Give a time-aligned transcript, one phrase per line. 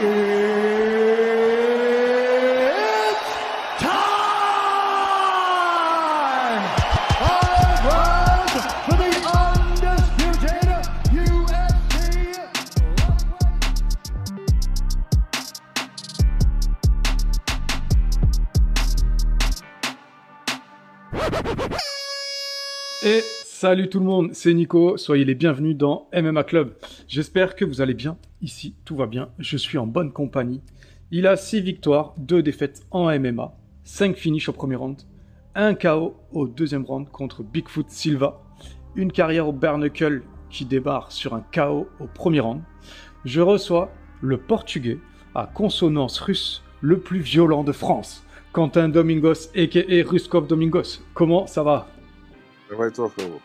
[0.00, 0.04] Et
[23.44, 26.74] salut tout le monde, c'est Nico, soyez les bienvenus dans MMA Club.
[27.08, 30.60] J'espère que vous allez bien, ici tout va bien, je suis en bonne compagnie.
[31.10, 35.00] Il a 6 victoires, 2 défaites en MMA, 5 finishes au premier round,
[35.54, 38.42] 1 KO au deuxième round contre Bigfoot Silva,
[38.94, 42.60] une carrière au bare knuckle qui débarre sur un KO au premier round.
[43.24, 43.90] Je reçois
[44.20, 44.98] le portugais
[45.34, 51.00] à consonance russe le plus violent de France, Quentin Domingos aka Ruskov Domingos.
[51.14, 51.88] Comment ça va?
[52.68, 53.40] Ça va et toi, frérot?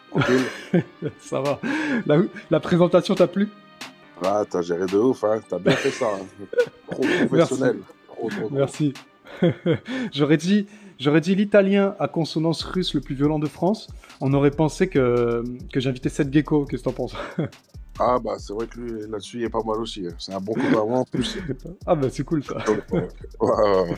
[1.20, 1.62] Ça va.
[2.06, 2.18] La,
[2.52, 3.48] la présentation t'a plu?
[4.26, 5.40] Ah, t'as géré de ouf, hein.
[5.50, 6.08] T'as bien fait ça.
[6.13, 6.45] hein.
[6.90, 7.80] Trop professionnel.
[8.08, 8.50] Trop, trop, trop.
[8.52, 8.94] Merci.
[10.14, 10.67] j'aurais dit,
[11.00, 13.88] j'aurais dit l'italien à consonance russe le plus violent de France.
[14.22, 16.66] On aurait pensé que, que j'invitais Seth Gecko.
[16.66, 17.16] Qu'est-ce que t'en penses?
[18.00, 20.08] Ah, bah, c'est vrai que lui, là-dessus, il est pas mal aussi.
[20.08, 20.16] hein.
[20.17, 21.38] C'est un bon coup d'avant en plus.
[21.86, 22.55] Ah bah c'est cool ça.
[22.92, 23.03] Ouais,
[23.39, 23.95] ouais, ouais.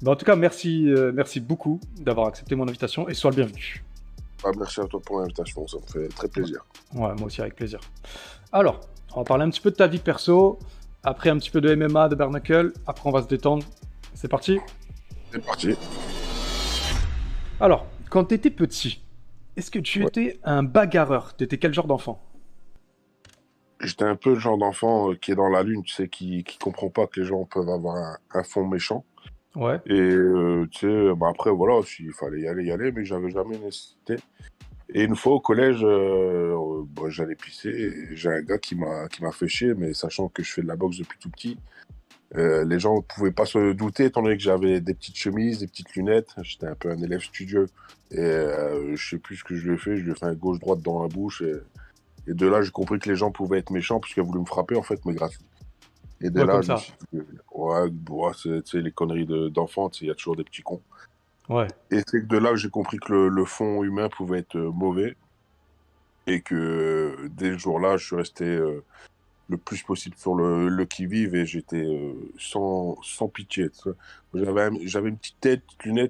[0.00, 3.36] Bah, en tout cas, merci, euh, merci beaucoup d'avoir accepté mon invitation et sois le
[3.36, 3.84] bienvenu.
[4.42, 5.68] Ah, merci à toi pour l'invitation.
[5.68, 6.64] Ça me fait très plaisir.
[6.94, 7.80] Ouais, moi aussi avec plaisir.
[8.50, 8.80] Alors,
[9.14, 10.58] on va parler un petit peu de ta vie perso,
[11.02, 13.64] après un petit peu de MMA, de bare knuckle, après on va se détendre.
[14.14, 14.58] C'est parti
[15.32, 15.74] C'est parti.
[17.60, 19.02] Alors, quand t'étais petit,
[19.56, 20.06] est-ce que tu Ouais.
[20.08, 21.34] étais un bagarreur?
[21.36, 22.20] T'étais quel genre d'enfant?
[23.80, 26.42] J'étais un peu le genre d'enfant euh, qui est dans la lune, tu sais, qui,
[26.44, 29.04] qui comprend pas que les gens peuvent avoir un, un fond méchant.
[29.56, 29.80] Ouais.
[29.86, 33.30] Et euh, tu sais, bah après, voilà, s'il fallait y aller, y aller, mais j'avais
[33.30, 34.16] jamais nécessité.
[34.94, 39.08] Et une fois au collège, euh, euh, bah, j'allais pisser, j'ai un gars qui m'a
[39.08, 41.58] qui m'a fait chier, mais sachant que je fais de la boxe depuis tout petit,
[42.36, 45.58] euh, les gens ne pouvaient pas se douter, étant donné que j'avais des petites chemises,
[45.58, 47.66] des petites lunettes, j'étais un peu un élève studieux.
[48.12, 50.26] Et euh, je sais plus ce que je lui ai fait, je lui ai fait
[50.26, 51.54] un gauche-droite dans la bouche, et,
[52.28, 54.76] et de là, j'ai compris que les gens pouvaient être méchants, puisqu'ils voulaient me frapper,
[54.76, 55.44] en fait, mais gratuit.
[56.20, 57.20] Et de Ouais, là, je me suis dit,
[57.52, 60.44] ouais, ouais, c'est tu sais, les conneries de- d'enfants, sais, il y a toujours des
[60.44, 60.82] petits cons.
[61.48, 61.66] Ouais.
[61.90, 64.70] Et c'est de là que j'ai compris que le, le fond humain pouvait être euh,
[64.70, 65.16] mauvais.
[66.26, 68.82] Et que euh, dès ce jour-là, je suis resté euh,
[69.50, 73.68] le plus possible sur le, le qui-vive et j'étais euh, sans, sans pitié.
[74.32, 75.62] J'avais un- j'avais une petite tête,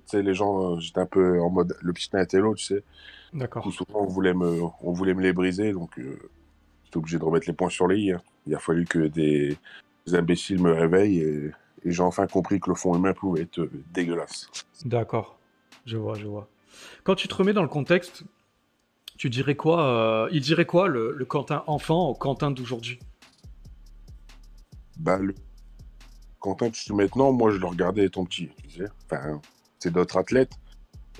[0.06, 2.84] sais, les gens, j'étais un peu en mode le petit intello, tu sais.
[3.33, 3.65] D'accord.
[3.73, 6.17] Souvent, on voulait me, on voulait me les briser, donc euh,
[6.84, 8.12] j'étais obligé de remettre les points sur les i.
[8.12, 8.23] hein.
[8.47, 9.59] Il a fallu que des,
[10.06, 11.50] des imbéciles me réveillent et,
[11.84, 14.49] et j'ai enfin compris que le fond humain pouvait être euh, dégueulasse.
[14.84, 15.39] D'accord.
[15.87, 16.49] Je vois, je vois.
[17.03, 18.25] Quand tu te remets dans le contexte,
[19.17, 22.99] tu dirais quoi euh, Il dirait quoi le, le Quentin enfant au Quentin d'aujourd'hui?
[24.97, 25.34] Bah, le...
[26.41, 28.89] Quentin, tu maintenant, moi, je le regardais étant petit, tu sais.
[29.06, 29.41] Enfin,
[29.78, 30.53] c'est d'autres athlètes.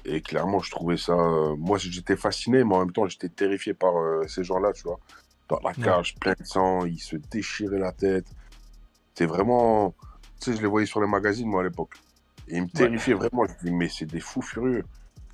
[0.05, 1.13] Et clairement, je trouvais ça.
[1.13, 4.83] euh, Moi, j'étais fasciné, mais en même temps, j'étais terrifié par euh, ces gens-là, tu
[4.83, 4.99] vois.
[5.49, 8.27] Dans la cage, plein de sang, ils se déchiraient la tête.
[9.09, 9.95] C'était vraiment.
[10.41, 11.95] Tu sais, je les voyais sur les magazines, moi, à l'époque.
[12.49, 13.47] Et ils me terrifiaient vraiment.
[13.47, 14.85] Je me dis, mais c'est des fous furieux.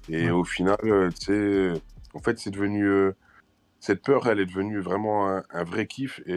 [0.09, 0.31] Et Ouais.
[0.31, 1.83] au final, euh, tu sais,
[2.15, 2.87] en fait, c'est devenu.
[2.87, 3.12] euh,
[3.81, 6.21] Cette peur, elle est devenue vraiment un, un vrai kiff.
[6.27, 6.34] Et,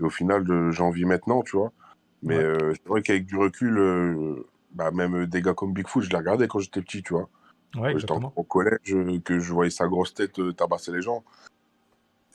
[0.00, 1.72] et au final, j'en vis maintenant, tu vois.
[2.22, 2.44] Mais Ouais.
[2.44, 6.10] euh, c'est vrai qu'avec du recul, euh, bah, même euh, des gars comme Bigfoot, je
[6.10, 7.28] les regardais quand j'étais petit, tu vois.
[7.76, 11.02] Ouais, Quand J'étais au collège, euh, que je voyais sa grosse tête euh, tabasser les
[11.02, 11.24] gens.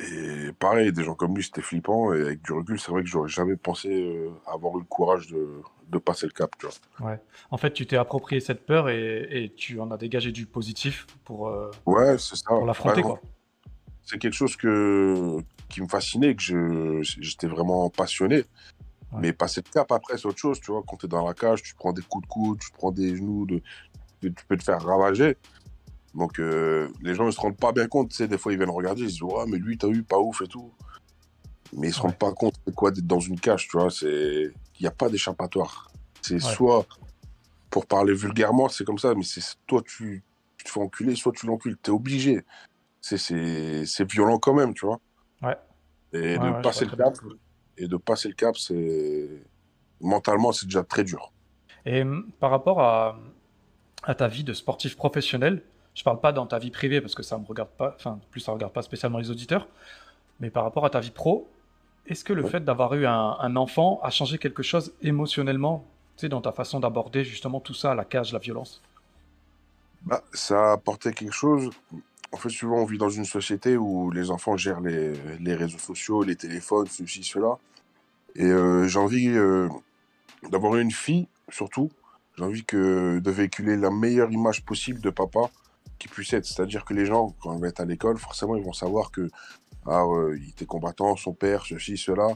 [0.01, 2.13] Et pareil, des gens comme lui, c'était flippant.
[2.13, 5.27] Et avec du recul, c'est vrai que j'aurais jamais pensé euh, avoir eu le courage
[5.27, 7.11] de, de passer le cap, tu vois.
[7.11, 7.19] Ouais.
[7.51, 11.05] En fait, tu t'es approprié cette peur et, et tu en as dégagé du positif
[11.25, 12.45] pour, euh, Ouais, c'est ça.
[12.47, 13.19] pour l'affronter, quoi.
[14.03, 18.37] C'est quelque chose que, qui me fascinait, que je, j'étais vraiment passionné.
[19.11, 19.19] Ouais.
[19.21, 20.81] Mais passer le cap après, c'est autre chose, tu vois.
[20.87, 23.17] Quand tu es dans la cage, tu prends des coups de coude, tu prends des
[23.17, 23.61] genoux, de,
[24.21, 25.35] tu peux te faire ravager.
[26.19, 28.57] Donc, euh, les gens ne se rendent pas bien compte, tu sais, des fois, ils
[28.57, 30.69] viennent regarder, ils se disent, ouais, mais lui, t'as eu, pas ouf et tout.
[31.71, 32.07] Mais ils se Ouais.
[32.07, 33.89] rendent pas compte, c'est quoi d'être dans une cage, tu vois.
[33.89, 35.89] C'est, il n'y a pas d'échappatoire.
[36.21, 36.39] C'est Ouais.
[36.41, 36.85] soit,
[37.69, 40.21] pour parler vulgairement, c'est comme ça, mais c'est toi, tu,
[40.57, 41.77] tu te fais enculer, soit tu l'encules.
[41.77, 42.43] T'es obligé.
[42.99, 44.99] C'est, c'est, c'est violent quand même, tu vois.
[45.41, 45.55] Ouais.
[46.11, 47.13] Et Ouais, de passer le cap,
[47.77, 49.41] et de passer le cap, c'est
[50.01, 51.31] mentalement, c'est déjà très dur.
[51.85, 53.17] Et hum, par rapport à,
[54.03, 55.63] à ta vie de sportif professionnel,
[55.95, 58.39] je parle pas dans ta vie privée parce que ça me regarde pas, enfin, plus
[58.39, 59.67] ça regarde pas spécialement les auditeurs,
[60.39, 61.47] mais par rapport à ta vie pro,
[62.05, 66.21] est-ce que le fait d'avoir eu un, un enfant a changé quelque chose émotionnellement, tu
[66.21, 68.81] sais, dans ta façon d'aborder justement tout ça, la cage, la violence?
[70.03, 71.69] Bah, ça a apporté quelque chose.
[72.31, 75.77] En fait, souvent, on vit dans une société où les enfants gèrent les, les réseaux
[75.77, 77.57] sociaux, les téléphones, ceci, cela.
[78.35, 79.67] Et euh, j'ai envie euh,
[80.49, 81.89] d'avoir une fille, surtout.
[82.37, 85.49] J'ai envie que, de véhiculer la meilleure image possible de papa
[85.99, 86.45] qui puisse être.
[86.45, 89.29] C'est-à-dire que les gens, quand ils vont être à l'école, forcément, ils vont savoir que
[89.85, 92.27] ah, euh, il était combattant, son père, ceci, cela.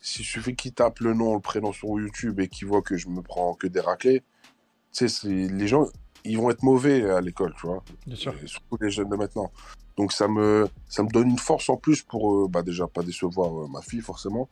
[0.00, 3.08] S'il suffit qu'il tape le nom, le prénom sur YouTube et qu'il voit que je
[3.08, 4.24] me prends que des raclés, tu
[4.92, 5.86] sais, c'est- les gens,
[6.24, 7.82] ils vont être mauvais à l'école, tu vois.
[8.06, 8.34] Bien sûr.
[8.42, 9.50] Et surtout les jeunes de maintenant.
[9.96, 13.02] Donc ça me, ça me donne une force en plus pour, euh, bah, déjà, pas
[13.02, 14.48] décevoir euh, ma fille, forcément,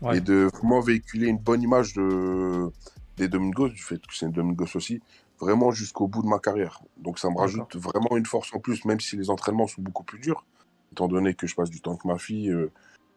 [0.00, 0.18] Ouais.
[0.18, 2.70] et de vraiment véhiculer une bonne image de,
[3.16, 5.00] des Domingos, du fait que c'est une Domingos aussi,
[5.42, 6.80] vraiment jusqu'au bout de ma carrière.
[6.96, 10.04] Donc ça me rajoute vraiment une force en plus, même si les entraînements sont beaucoup
[10.04, 10.44] plus durs,
[10.92, 12.70] étant donné que je passe du temps avec ma fille, euh,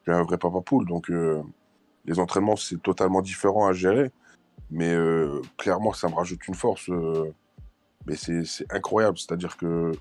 [0.05, 1.43] j'ai un vrai papa poule, donc euh,
[2.05, 4.11] les entraînements c'est totalement différent à gérer,
[4.71, 7.31] mais euh, clairement ça me rajoute une force, euh,
[8.07, 9.91] mais c'est incroyable, c'est-à-dire que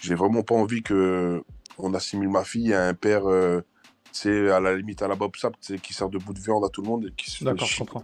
[0.00, 1.42] j'ai vraiment pas envie que
[1.78, 3.24] on assimile ma fille à un père,
[4.12, 6.68] c'est à la limite à la Bob Sap, qui sert de bout de viande à
[6.68, 8.02] tout le monde et qui se fait D'accord, je comprends.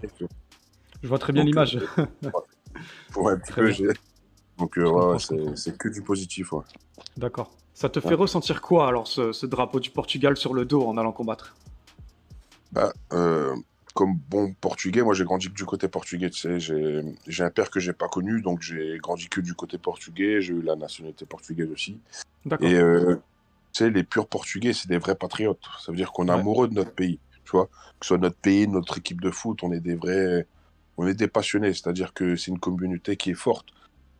[1.02, 1.78] Je vois très bien l'image.
[3.16, 3.94] Ouais, un petit peu,
[4.58, 6.64] Donc euh, ouais, ouais, c'est que du positif, ouais.
[7.16, 7.50] D'accord.
[7.74, 10.98] Ça te fait ressentir quoi alors ce, ce drapeau du Portugal sur le dos en
[10.98, 11.56] allant combattre?
[12.70, 13.56] Bah, euh,
[13.94, 17.70] comme bon portugais, moi j'ai grandi que du côté portugais, tu sais, j'ai un père
[17.70, 21.26] que j'ai pas connu, donc j'ai grandi que du côté portugais, j'ai eu la nationalité
[21.26, 21.98] portugaise aussi.
[22.44, 22.68] D'accord.
[22.68, 23.16] Et euh,
[23.72, 25.64] tu sais, les purs portugais, c'est des vrais patriotes.
[25.84, 27.66] Ça veut dire qu'on est amoureux de notre pays, tu vois.
[27.66, 30.46] Que ce soit notre pays, notre équipe de foot, on est des vrais,
[30.96, 31.72] on est des passionnés.
[31.72, 33.68] C'est-à-dire que c'est une communauté qui est forte.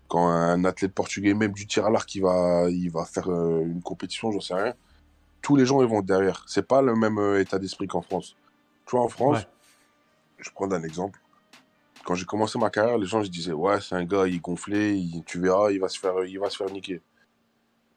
[0.09, 3.63] Quand un athlète portugais, même du tir à l'arc, il va, il va faire euh,
[3.63, 4.75] une compétition, j'en sais rien.
[5.41, 6.45] Tous les gens ils vont derrière.
[6.47, 8.37] C'est pas le même euh, état d'esprit qu'en France.
[8.87, 9.47] Tu vois, en France, Ouais.
[10.39, 11.19] je prends un exemple.
[12.05, 14.41] Quand j'ai commencé ma carrière, les gens se disaient ouais, c'est un gars, il est
[14.41, 17.01] gonflé, il- tu verras, il va se faire, il va se faire niquer.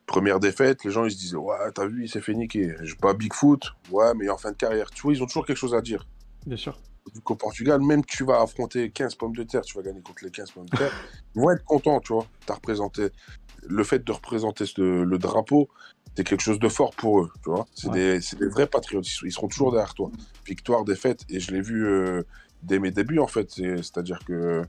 [0.05, 2.75] Première défaite, les gens ils se disaient ouais, t'as vu, il s'est fait niquer.
[2.83, 4.89] Je pas Bigfoot, ouais, mais en fin de carrière.
[4.91, 6.07] Tu vois, ils ont toujours quelque chose à dire.
[6.45, 6.77] Bien sûr.
[7.13, 10.23] Vu qu'au Portugal, même tu vas affronter 15 pommes de terre, tu vas gagner contre
[10.25, 10.91] les 15 pommes de terre,
[11.35, 12.25] ils vont être contents, tu vois.
[12.45, 13.09] T'as représenté.
[13.67, 15.69] Le fait de représenter ce- le drapeau,
[16.15, 17.65] c'est quelque chose de fort pour eux, tu vois.
[17.75, 18.19] C'est Ouais.
[18.19, 20.09] des, vrais patriotes, ils, seront toujours derrière toi.
[20.45, 22.23] Victoire, défaite, et je l'ai vu euh,
[22.63, 23.51] dès mes débuts, en fait.
[23.51, 24.63] C'est- C'est-à-dire que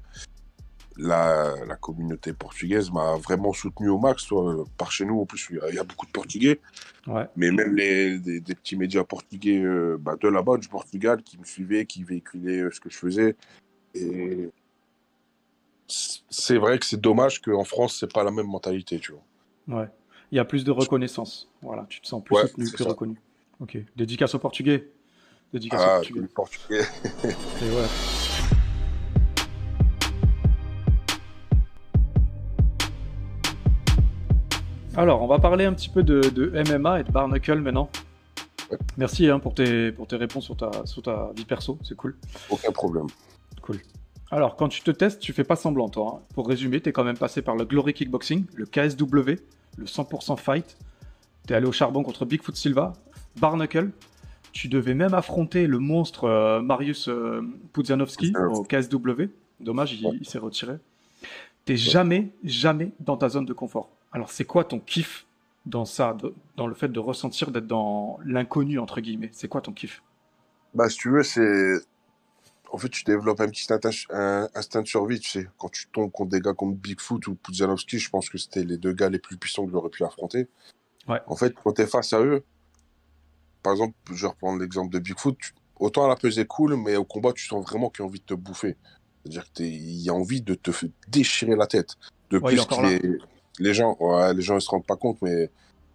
[0.98, 4.26] la, la communauté portugaise m'a vraiment soutenu au max.
[4.26, 4.64] Toi.
[4.78, 6.60] Par chez nous, en plus, il y a- il y a beaucoup de Portugais.
[7.06, 7.26] Ouais.
[7.36, 11.38] Mais même les, des, des petits médias portugais euh, bah, de là-bas, du Portugal, qui
[11.38, 13.36] me suivaient, qui véhiculaient euh, ce que je faisais.
[13.94, 14.48] Et
[15.88, 19.80] c'est vrai que c'est dommage qu'en France, c'est pas la même mentalité, tu vois.
[19.82, 19.88] Ouais.
[20.32, 21.48] Il y a plus de reconnaissance.
[21.62, 22.88] Voilà, tu te sens plus Ouais, soutenu, plus ça.
[22.90, 23.16] reconnu.
[23.60, 23.78] Ok.
[23.96, 24.90] Dédicace au Portugais.
[25.52, 26.20] Dédicace au Ah, Portugais.
[26.20, 26.80] les Portugais.
[27.62, 27.86] Et ouais.
[34.96, 37.90] Alors, on va parler un petit peu de, de MMA et de Barnacle maintenant.
[38.70, 38.78] Ouais.
[38.96, 42.16] Merci hein, pour, tes, pour tes réponses sur ta, sur ta vie perso, c'est cool.
[42.50, 43.06] Aucun problème.
[43.62, 43.78] Cool.
[44.30, 46.16] Alors, quand tu te testes, tu fais pas semblant, toi.
[46.20, 46.22] hein.
[46.34, 49.38] Pour résumer, t'es quand même passé par le Glory Kickboxing, le KSW,
[49.76, 50.76] le 100% Fight.
[51.46, 52.94] T'es allé au charbon contre Bigfoot Silva,
[53.38, 53.90] Barnacle.
[54.52, 57.42] Tu devais même affronter le monstre euh, Marius euh,
[57.74, 59.24] Pudzianowski au KSW.
[59.60, 60.16] Dommage, il, Ouais.
[60.18, 60.74] il s'est retiré.
[61.66, 63.90] T'es jamais, jamais dans ta zone de confort.
[64.12, 65.26] Alors, c'est quoi ton kiff
[65.66, 69.30] dans ça, de- dans le fait de ressentir d'être dans l'inconnu, entre guillemets?
[69.32, 70.02] C'est quoi ton kiff?
[70.74, 71.74] Bah, si tu veux, c'est.
[72.72, 75.48] En fait, tu développes un petit instinct, un instinct de survie, tu sais.
[75.58, 78.76] Quand tu tombes contre des gars comme Bigfoot ou Pudzianowski, je pense que c'était les
[78.76, 80.48] deux gars les plus puissants que j'aurais pu affronter.
[81.08, 81.20] Ouais.
[81.26, 82.42] En fait, quand tu es face à eux,
[83.62, 86.96] par exemple, je vais reprendre l'exemple de Bigfoot, tu- autant à la pesée cool, mais
[86.96, 88.76] au combat, tu sens vraiment qu'il a envie de te bouffer.
[89.22, 90.70] C'est-à-dire qu'il y a envie de te
[91.08, 91.94] déchirer la tête.
[92.30, 93.18] De Ouais, il est plus est-
[93.58, 95.50] Les gens, ouais, les gens ne se rendent pas compte, mais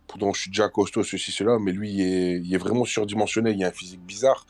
[0.07, 3.51] pourtant, je suis déjà costaud, ceci, cela, mais lui, il est, il est vraiment surdimensionné.
[3.51, 4.45] Il a un physique bizarre,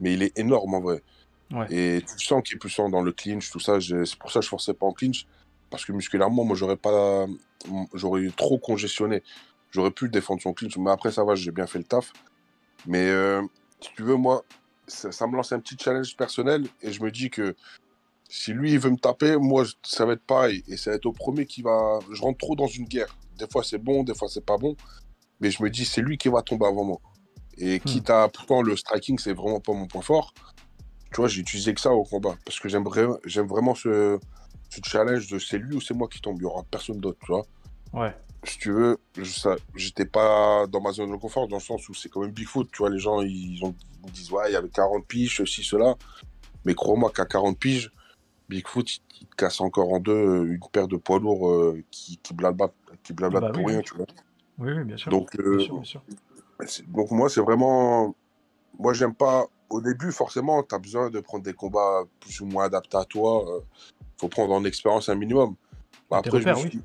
[0.00, 1.02] mais il est énorme en vrai.
[1.52, 1.66] Ouais.
[1.70, 3.80] Et tu sens qu'il est puissant dans le clinch, tout ça.
[3.80, 5.26] C'est pour ça que je forçais pas en clinch.
[5.70, 7.26] Parce que musculairement, moi, j'aurais pas.
[7.94, 9.22] J'aurais trop congestionné.
[9.70, 10.76] J'aurais pu défendre son clinch.
[10.78, 12.12] Mais après, ça va, j'ai bien fait le taf.
[12.86, 13.42] Mais euh,
[13.80, 14.44] si tu veux, moi,
[14.86, 16.66] ça, ça me lance un petit challenge personnel.
[16.82, 17.54] Et je me dis que
[18.28, 20.62] si lui, il veut me taper, moi, ça va être pareil.
[20.68, 21.98] Et ça va être au premier qui va.
[22.12, 23.16] Je rentre trop dans une guerre.
[23.38, 24.76] Des fois, c'est bon, des fois, c'est pas bon.
[25.40, 27.00] Mais je me dis, c'est lui qui va tomber avant moi.
[27.56, 28.28] Et quitte à.
[28.28, 30.34] Pourtant, le striking, c'est vraiment pas mon point fort.
[31.10, 32.36] Tu vois, j'ai utilisé que ça au combat.
[32.44, 34.18] Parce que j'aime vraiment, ce,
[34.68, 36.36] ce challenge de c'est lui ou c'est moi qui tombe.
[36.38, 37.46] Il y aura personne d'autre, tu vois.
[37.94, 38.14] Ouais.
[38.44, 41.88] Si tu veux, je, ça, j'étais pas dans ma zone de confort, dans le sens
[41.88, 42.68] où c'est quand même Bigfoot.
[42.70, 45.64] Tu vois, les gens, ils, ont, ils disent, ouais, il y avait 40 piges, ceci,
[45.64, 45.96] cela.
[46.64, 47.90] Mais crois-moi qu'à 40 piges,
[48.48, 51.82] Bigfoot, il, il te casse encore en deux euh, une paire de poids lourds euh,
[51.90, 52.34] qui, qui
[53.02, 53.84] qui Bah pour oui, rien, oui.
[53.84, 54.06] tu vois.
[54.58, 55.10] Oui, oui, bien sûr.
[55.10, 56.02] Donc, euh, bien sûr, bien sûr.
[56.66, 58.14] c'est- donc moi, c'est vraiment...
[58.78, 62.46] Moi, j'aime pas au début, forcément, tu as besoin de prendre des combats plus ou
[62.46, 63.60] moins adaptés à toi.
[64.00, 65.54] Il faut prendre en expérience un minimum.
[66.10, 66.80] Bah, après, je me dit,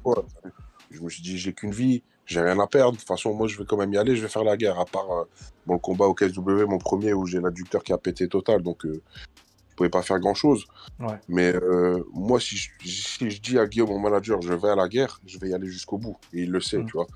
[0.91, 2.93] je me suis dit, j'ai qu'une vie, j'ai rien à perdre.
[2.93, 4.79] De toute façon, moi, je vais quand même y aller, je vais faire la guerre.
[4.79, 5.23] À part euh,
[5.65, 8.61] bon, le combat au KSW, mon premier, où j'ai l'adducteur qui a pété total.
[8.61, 8.85] Donc,
[9.73, 10.65] je pouvais pas faire grand-chose.
[10.99, 11.19] Ouais.
[11.27, 14.75] Mais euh, moi, si je, si je dis à Guillaume, mon manager, je vais à
[14.75, 16.15] la guerre, je vais y aller jusqu'au bout.
[16.31, 16.85] Et il le sait, Mm.
[16.85, 17.07] tu vois.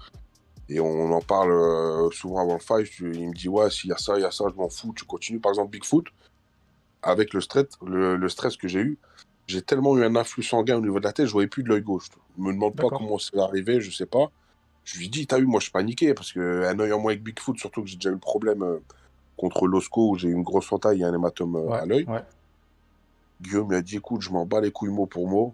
[0.69, 2.89] Et on en parle euh, souvent avant le fight.
[2.99, 4.91] Il me dit, ouais, s'il y a ça, il y a ça, je m'en fous,
[4.95, 5.39] tu continues.
[5.39, 6.05] Par exemple, Bigfoot,
[7.03, 8.97] avec le stress, le, le stress que j'ai eu,
[9.45, 11.69] j'ai tellement eu un influx sanguin au niveau de la tête, je voyais plus de
[11.69, 12.07] l'œil gauche.
[12.37, 14.31] Je me demande pas comment c'est arrivé, je sais pas.
[14.83, 17.23] Je lui dis, t'as vu, moi je paniquais parce que un œil en moins avec
[17.23, 18.79] Bigfoot, surtout que j'ai déjà eu le problème euh,
[19.37, 22.05] contre l'osco où j'ai eu une grosse entaille et un hématome Ouais, à l'œil.
[22.09, 22.21] ouais.
[23.41, 25.53] Guillaume lui a dit écoute, je m'en bats les couilles mot pour mot.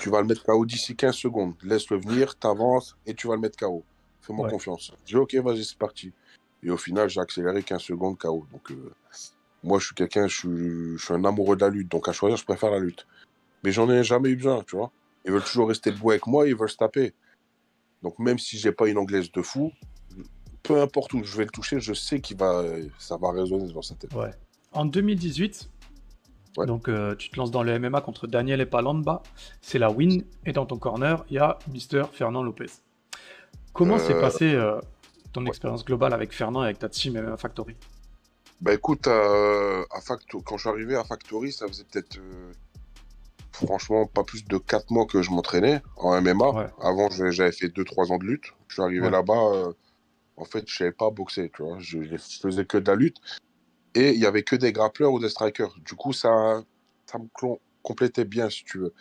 [0.00, 1.54] Tu vas le mettre KO d'ici 15 secondes.
[1.62, 3.84] Laisse-le venir, t'avances et tu vas le mettre KO.
[4.20, 4.50] Fais-moi Ouais.
[4.52, 4.92] confiance.
[5.06, 6.12] J'ai ok, vas-y, c'est parti.
[6.62, 8.46] Et au final, j'ai accéléré 15 secondes KO.
[8.52, 8.92] Donc, euh,
[9.62, 11.90] moi, je suis quelqu'un, je suis, je suis un amoureux de la lutte.
[11.90, 13.06] Donc, à choisir, je préfère la lutte.
[13.62, 14.90] Mais j'en ai jamais eu besoin, tu vois.
[15.24, 17.14] Ils veulent toujours rester debout avec moi, ils veulent se taper.
[18.02, 19.72] Donc, même si j'ai pas une anglaise de fou,
[20.62, 22.62] peu importe où je vais le toucher, je sais qu'il va,
[22.98, 24.12] ça va résonner dans sa tête.
[24.14, 24.30] Ouais.
[24.72, 25.70] En 2018,
[26.56, 26.66] Ouais.
[26.66, 29.22] donc euh, tu te lances dans le MMA contre Daniel Epalamba,
[29.60, 32.70] c'est la win, et dans ton corner, il y a Mister Fernand Lopez.
[33.72, 34.80] Comment Euh, s'est passée euh,
[35.32, 35.48] ton ouais.
[35.48, 37.76] expérience globale avec Fernand et avec ta team MMA Factory?
[38.60, 42.52] Bah écoute, euh, à Facto- quand je suis arrivé à Factory, ça faisait peut-être euh,
[43.52, 46.50] franchement pas plus de 4 mois que je m'entraînais en MMA.
[46.50, 46.66] Ouais.
[46.80, 48.46] Avant, j'avais fait 2-3 ans de lutte.
[48.68, 49.72] Je suis arrivé là-bas, euh,
[50.36, 51.76] en fait, je savais pas boxer, tu vois.
[51.78, 53.18] Je, je faisais que de la lutte.
[53.94, 55.74] Et il y avait que des grappleurs ou des strikers.
[55.84, 56.62] Du coup, ça,
[57.06, 57.26] ça me
[57.82, 58.92] complétait bien, si tu veux.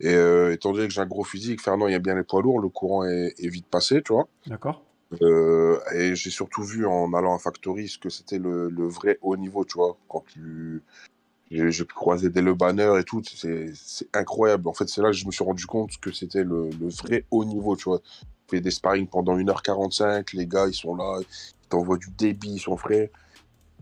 [0.00, 2.24] Et euh, étant donné que j'ai un gros physique, Fernand, il y a bien les
[2.24, 4.28] poids lourds, le courant est, est vite passé, tu vois.
[4.46, 4.82] D'accord
[5.20, 9.18] Euh, et j'ai surtout vu en allant à Factory ce que c'était le, le vrai
[9.20, 9.96] haut niveau, tu vois.
[10.08, 10.82] Quand tu...
[11.50, 13.72] j'ai pu croiser des Le Banner et tout, c'est
[14.14, 14.68] incroyable.
[14.68, 17.26] En fait, c'est là que je me suis rendu compte que c'était le, le vrai
[17.30, 18.00] haut niveau, tu vois.
[18.00, 22.54] Tu fais des sparring pendant 1h45, les gars, ils sont là, ils t'envoient du débit,
[22.54, 23.10] ils sont frais.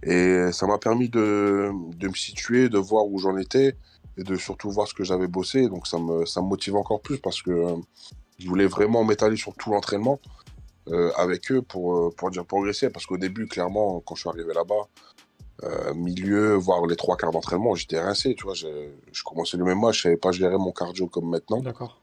[0.02, 3.76] Et ça m'a permis de, de me situer, de voir où j'en étais
[4.16, 5.68] et de surtout voir ce que j'avais bossé.
[5.68, 7.76] Donc ça me, ça me motive encore plus parce que euh,
[8.38, 10.18] je voulais vraiment m'étaler sur tout l'entraînement
[10.88, 12.88] euh, avec eux pour, euh, pour dire progresser.
[12.88, 14.88] Parce qu'au début, clairement, quand je suis arrivé là-bas,
[15.64, 18.54] euh, milieu, voire les trois quarts d'entraînement, j'étais rincé, tu vois.
[18.54, 21.60] Je, je commençais le même match, je savais pas gérer mon cardio comme maintenant.
[21.60, 22.00] D'accord.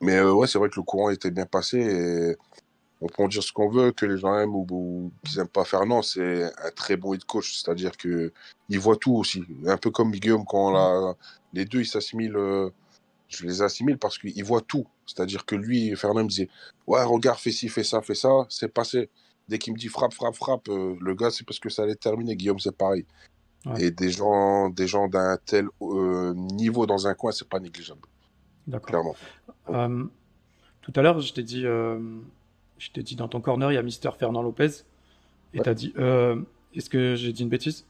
[0.00, 2.36] Mais euh, ouais, c'est vrai que le courant était bien passé et
[3.00, 5.48] on peut en dire ce qu'on veut, que les gens aiment ou, ou qu'ils aiment
[5.48, 8.32] pas Fernand, c'est un très bon hit coach, c'est-à-dire que
[8.68, 9.44] il voit tout aussi.
[9.66, 11.14] Un peu comme Guillaume, quand l'a-
[11.52, 12.70] les deux ils s'assimilent, euh,
[13.28, 14.86] je les assimile parce qu'il voit tout.
[15.06, 16.48] C'est-à-dire que lui, Fernand me disait
[16.86, 19.10] Ouais, regarde, fais ci, fais ça, fais ça, c'est passé.
[19.48, 21.94] Dès qu'il me dit frappe, frappe, frappe, euh, le gars, c'est parce que ça allait
[21.94, 22.36] terminer.
[22.36, 23.06] Guillaume, c'est pareil.
[23.64, 23.84] Ouais.
[23.84, 28.00] Et des gens, des gens d'un tel euh, niveau dans un coin, c'est pas négligeable,
[28.66, 28.86] D'accord.
[28.86, 30.10] clairement.
[30.82, 31.64] Tout à l'heure, je t'ai dit,
[32.78, 34.84] je t'ai dit dans ton corner, il y a Mister Fernand Lopez,
[35.54, 35.64] et Ouais.
[35.64, 36.40] t'as dit, euh,
[36.74, 37.86] est-ce que j'ai dit une bêtise?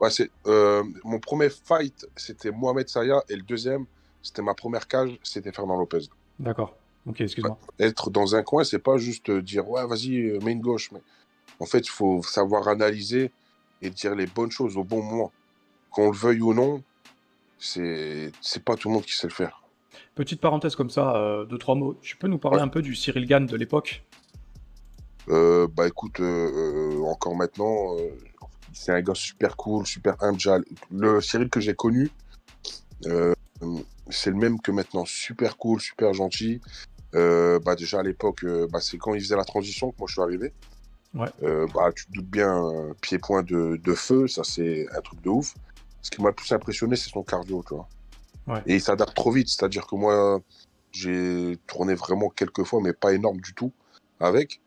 [0.00, 3.86] Ouais, c'est, euh, mon premier fight, c'était Mohamed Saya, et le deuxième,
[4.22, 6.08] c'était ma première cage, c'était Fernand Lopez.
[6.38, 6.76] D'accord.
[7.06, 7.58] Ok, excuse-moi.
[7.80, 10.92] Être dans un coin, c'est pas juste euh, dire ouais, vas-y, mets une gauche.
[10.92, 11.00] Mais
[11.58, 13.32] en fait, il faut savoir analyser
[13.80, 15.32] et dire les bonnes choses au bon moment.
[15.90, 16.82] Qu'on le veuille ou non,
[17.58, 19.61] c'est c'est pas tout le monde qui sait le faire.
[20.14, 21.98] Petite parenthèse comme ça, euh, deux trois mots.
[22.02, 22.62] Tu peux nous parler Ouais.
[22.62, 24.04] un peu du Cyril Gann de l'époque?
[25.28, 27.96] Euh, bah écoute, euh, euh, encore maintenant,
[28.72, 30.64] c'est un gars super cool, super humble.
[30.90, 32.10] Le Cyril que j'ai connu,
[34.10, 36.60] c'est le même que maintenant, super cool, super gentil.
[37.12, 40.22] Bah déjà à l'époque, bah, c'est quand il faisait la transition que moi je suis
[40.22, 40.52] arrivé.
[41.14, 41.28] Ouais.
[41.42, 45.20] Euh, bah tu te doutes bien, euh, pied-point de, de feu, ça c'est un truc
[45.22, 45.54] de ouf.
[46.00, 47.86] Ce qui m'a le plus impressionné, c'est son cardio, tu vois.
[48.46, 48.62] Ouais.
[48.66, 50.40] Et il s'adapte trop vite, c'est-à-dire que moi,
[50.90, 53.72] j'ai tourné vraiment quelques fois, mais pas énorme du tout
[54.20, 54.60] avec.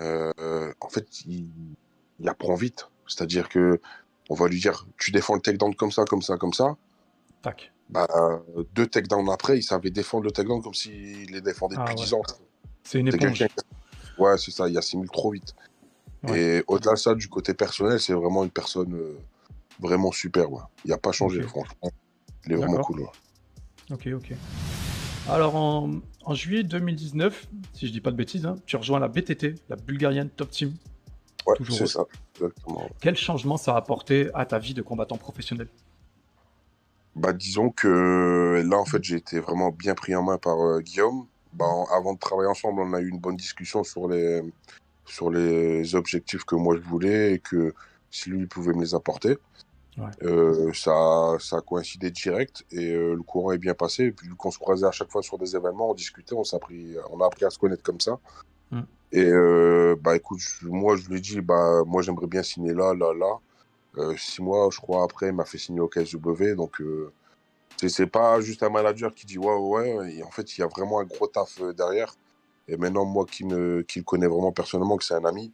[0.00, 1.48] Euh, en fait, il,
[2.18, 2.88] il apprend vite.
[3.06, 3.80] C'est-à-dire que
[4.30, 6.76] on va lui dire, tu défends le takedown comme ça, comme ça, comme ça.
[7.42, 7.72] Tac.
[7.90, 8.06] Bah,
[8.74, 12.04] deux takedowns après, il savait défendre le takedown comme s'il les défendait Ah depuis ouais.
[12.06, 12.22] 10 ans.
[12.84, 13.44] C'est une éponge.
[14.18, 15.54] Ouais, c'est ça, il assimile trop vite.
[16.22, 16.40] Ouais.
[16.40, 19.18] Et au-delà de ça, du côté personnel, c'est vraiment une personne euh,
[19.80, 20.50] vraiment super.
[20.50, 20.62] ouais.
[20.84, 21.90] Il n'a pas changé, franchement.
[22.46, 23.00] Il est vraiment cool.
[23.00, 23.06] ouais.
[23.90, 24.32] Ok, ok.
[25.28, 25.90] Alors en,
[26.24, 29.76] en juillet 2019, si je dis pas de bêtises, hein, tu rejoins la BTT, la
[29.76, 30.74] Bulgarian Top Team.
[31.46, 32.04] Ouais, c'est ça,
[32.36, 32.88] exactement.
[33.00, 35.68] Quel changement ça a apporté à ta vie de combattant professionnel?
[37.14, 40.80] Bah, disons que là, en fait, j'ai été vraiment bien pris en main par euh,
[40.80, 41.26] Guillaume.
[41.52, 44.40] Bah, en- avant de travailler ensemble, on a eu une bonne discussion sur les,
[45.04, 47.74] sur les objectifs que moi je voulais et que
[48.10, 49.36] si lui pouvait me les apporter.
[49.98, 50.10] Ouais.
[50.22, 54.04] Euh, ça, ça a coïncidé direct et euh, le courant est bien passé.
[54.04, 56.44] Et puis, vu qu'on se croisait à chaque fois sur des événements, on discutait, on,
[56.44, 58.18] s'est appris, on a appris à se connaître comme ça.
[58.70, 58.80] Mm.
[59.12, 62.72] Et euh, bah écoute, je- moi je lui ai dit, bah moi j'aimerais bien signer
[62.72, 63.38] là, là, là.
[64.16, 66.54] Six mois, je crois, après, il m'a fait signer au KSW.
[66.56, 66.82] Donc,
[67.76, 70.14] c'est- pas juste un manager qui dit ouais, ouais.
[70.14, 72.14] Et en fait, il y a vraiment un gros taf derrière.
[72.68, 75.52] Et maintenant, moi qui, me, qui le connais vraiment personnellement, que c'est un ami,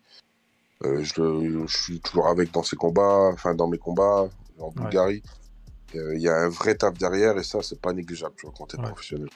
[0.85, 5.23] euh, je, suis toujours avec dans ses combats, enfin dans mes combats en Bulgarie.
[5.95, 8.55] Euh, Il y a un vrai taf derrière et ça, c'est pas négligeable, tu vois,
[8.57, 8.85] quand t'es Ouais.
[8.87, 9.29] professionnel.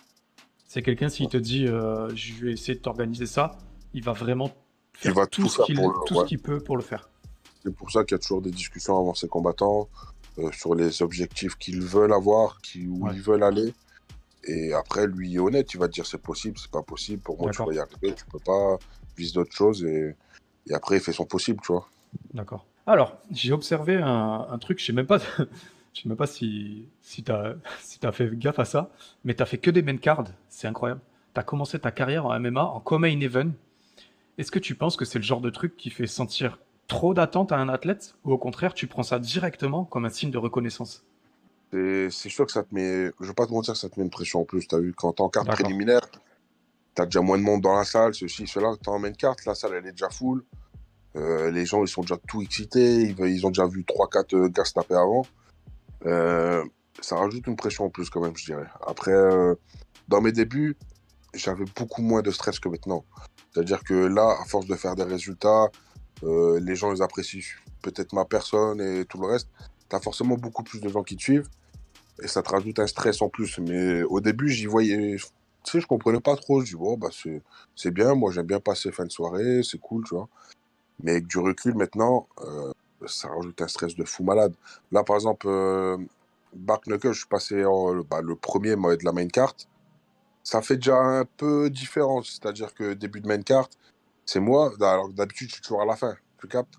[0.69, 3.59] C'est quelqu'un, s'il te dit euh, je vais essayer de t'organiser ça,
[3.93, 4.49] il va vraiment
[4.95, 6.37] faire Il va tout, tout ce qu'il le- ouais.
[6.39, 7.09] peut pour le faire.
[7.63, 9.89] C'est pour ça qu'il y a toujours des discussions avant ces combattants
[10.53, 13.13] sur les objectifs qu'ils veulent avoir, qui, où Ouais.
[13.15, 13.75] ils veulent aller.
[14.45, 17.23] Et après, lui est honnête, il va te dire c'est possible, c'est pas possible.
[17.23, 18.79] Pour moi, tu vas y arriver, tu peux pas,
[19.17, 19.85] vise d'autres choses.
[19.85, 20.17] Et,
[20.69, 21.89] et après, il fait son possible, tu vois.
[22.35, 22.67] D'accord.
[22.87, 25.19] Alors, j'ai observé un, un truc, je sais même pas,
[25.95, 28.91] je sais même pas si, si tu as, si t'as fait gaffe à ça,
[29.25, 31.01] mais tu as fait que des main cards, c'est incroyable.
[31.35, 33.51] Tu as commencé ta carrière en MMA en co-main event.
[34.39, 37.53] Est-ce que tu penses que c'est le genre de truc qui fait sentir trop d'attente
[37.53, 41.05] à un athlète ou au contraire, tu prends ça directement comme un signe de reconnaissance?
[41.73, 44.11] C'est sûr que ça te met, je vais pas te mentir, ça te met une
[44.11, 44.67] pression en plus.
[44.69, 46.03] Tu as vu, quand t'es en carte préliminaire,
[46.95, 48.75] tu as déjà moins de monde dans la salle, ceci, cela.
[48.83, 50.45] Tu en main carte, la salle, elle est déjà full.
[51.17, 53.03] Euh, les gens, ils sont déjà tout excités.
[53.03, 55.27] Ils, ont déjà vu 3-4 euh, gars se taper avant.
[56.07, 56.65] Euh,
[57.01, 58.67] ça rajoute une pression en plus, quand même, je dirais.
[58.87, 59.13] Après,
[60.09, 60.77] dans mes débuts,
[61.35, 63.05] j'avais beaucoup moins de stress que maintenant.
[63.53, 65.71] C'est-à-dire que là, à force de faire des résultats,
[66.23, 67.43] les gens, ils apprécient
[67.83, 69.49] peut-être ma personne et tout le reste.
[69.89, 71.49] Tu as forcément beaucoup plus de gens qui te suivent
[72.23, 73.59] et ça te rajoute un stress en plus.
[73.59, 75.17] Mais au début, j'y voyais,
[75.65, 76.61] tu sais, je comprenais pas trop.
[76.61, 77.43] Je dis, bon, bah, c'est,
[77.77, 80.29] c'est bien, moi j'aime bien passer fin de soirée, c'est cool, tu vois.
[81.03, 82.73] Mais avec du recul maintenant, euh,
[83.07, 84.55] ça rajoute un stress de fou malade.
[84.93, 85.97] Là, par exemple, euh,
[86.55, 89.69] Bark Knuckle, je suis passé en, bah, le premier moi, de la main carte.
[90.45, 93.79] Ça fait déjà un peu différent, c'est-à-dire que début de main carte,
[94.27, 96.75] c'est moi, alors que d'habitude, je suis toujours à la fin, tu captes?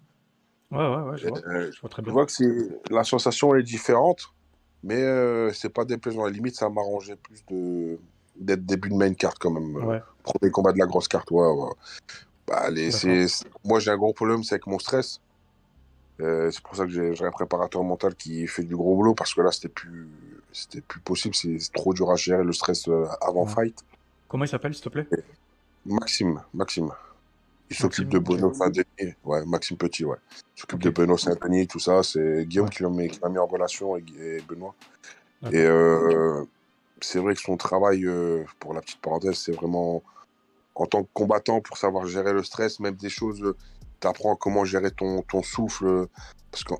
[0.72, 2.14] Ouais, ouais, ouais, je vois, Euh, je vois très bien.
[2.14, 4.34] vois que la sensation est différente,
[4.84, 6.24] mais euh, c'est pas déplaisant.
[6.24, 8.00] À la limite, ça m'arrangeait plus de
[8.36, 9.76] d'être début de main carte quand même.
[9.78, 11.46] Euh, Ouais, Premier combat de la grosse carte, ouais.
[11.48, 11.72] ouais.
[12.48, 12.90] Bah, les,
[13.66, 15.20] Moi, j'ai un gros problème, c'est avec mon stress.
[16.22, 19.14] Euh, c'est pour ça que j'ai, j'ai un préparateur mental qui fait du gros boulot
[19.16, 20.08] parce que là, c'était plus,
[20.52, 21.36] c'était plus possible.
[21.36, 23.52] C'est, trop dur à gérer le stress euh, avant Ouais.
[23.54, 23.80] fight.
[24.28, 25.08] Comment il s'appelle, s'il te plaît?
[25.86, 26.90] Maxime, Maxime.
[27.70, 28.54] Il s'occupe de Benoît.
[28.54, 29.14] Saint-Denis.
[29.24, 30.18] Ouais, Maxime Petit, ouais.
[30.56, 32.04] Il s'occupe de Benoît Saint-Denis, tout ça.
[32.04, 32.72] C'est Guillaume Ouais.
[32.74, 34.76] qui, l'a mis, qui m'a mis en relation et, et Benoît.
[35.52, 36.46] Et euh,
[37.04, 40.02] c'est vrai que son travail, euh, pour la petite parenthèse, c'est vraiment
[40.76, 43.54] en tant que combattant pour savoir gérer le stress, même des choses,
[44.00, 45.86] tu apprends comment gérer ton, ton souffle.
[45.86, 46.10] euh,
[46.52, 46.74] Parce que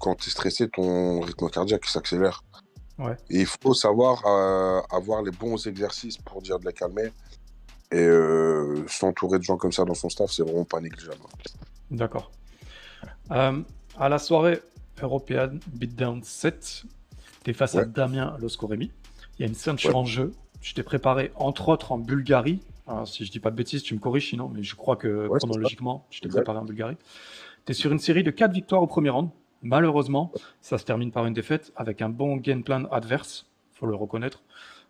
[0.00, 2.42] quand tu es stressé, ton rythme cardiaque s'accélère.
[2.98, 3.16] Ouais.
[3.30, 7.12] Et il faut savoir euh, avoir les bons exercices pour dire de la calmer.
[7.92, 11.20] Et euh, s'entourer de gens comme ça dans son staff, c'est vraiment pas négligeable.
[11.90, 12.32] D'accord.
[13.30, 13.62] Euh,
[13.98, 14.60] à la soirée
[15.00, 16.82] européenne Beatdown 7,
[17.44, 17.84] tu es face à.
[17.84, 18.90] Damien Loscoremi.
[19.38, 19.96] Il y a une ceinture Ouais.
[19.96, 20.32] en jeu.
[20.62, 22.60] Je t'ai préparé entre autres en Bulgarie.
[22.86, 25.26] Alors, si je dis pas de bêtises, tu me corriges sinon, mais je crois que
[25.28, 26.96] Ouais, chronologiquement, je t'ai préparé en Bulgarie.
[27.66, 29.28] Tu es sur une série de 4 victoires au premier round.
[29.62, 33.94] Malheureusement, ça se termine par une défaite avec un bon game plan adverse, faut le
[33.96, 34.42] reconnaître.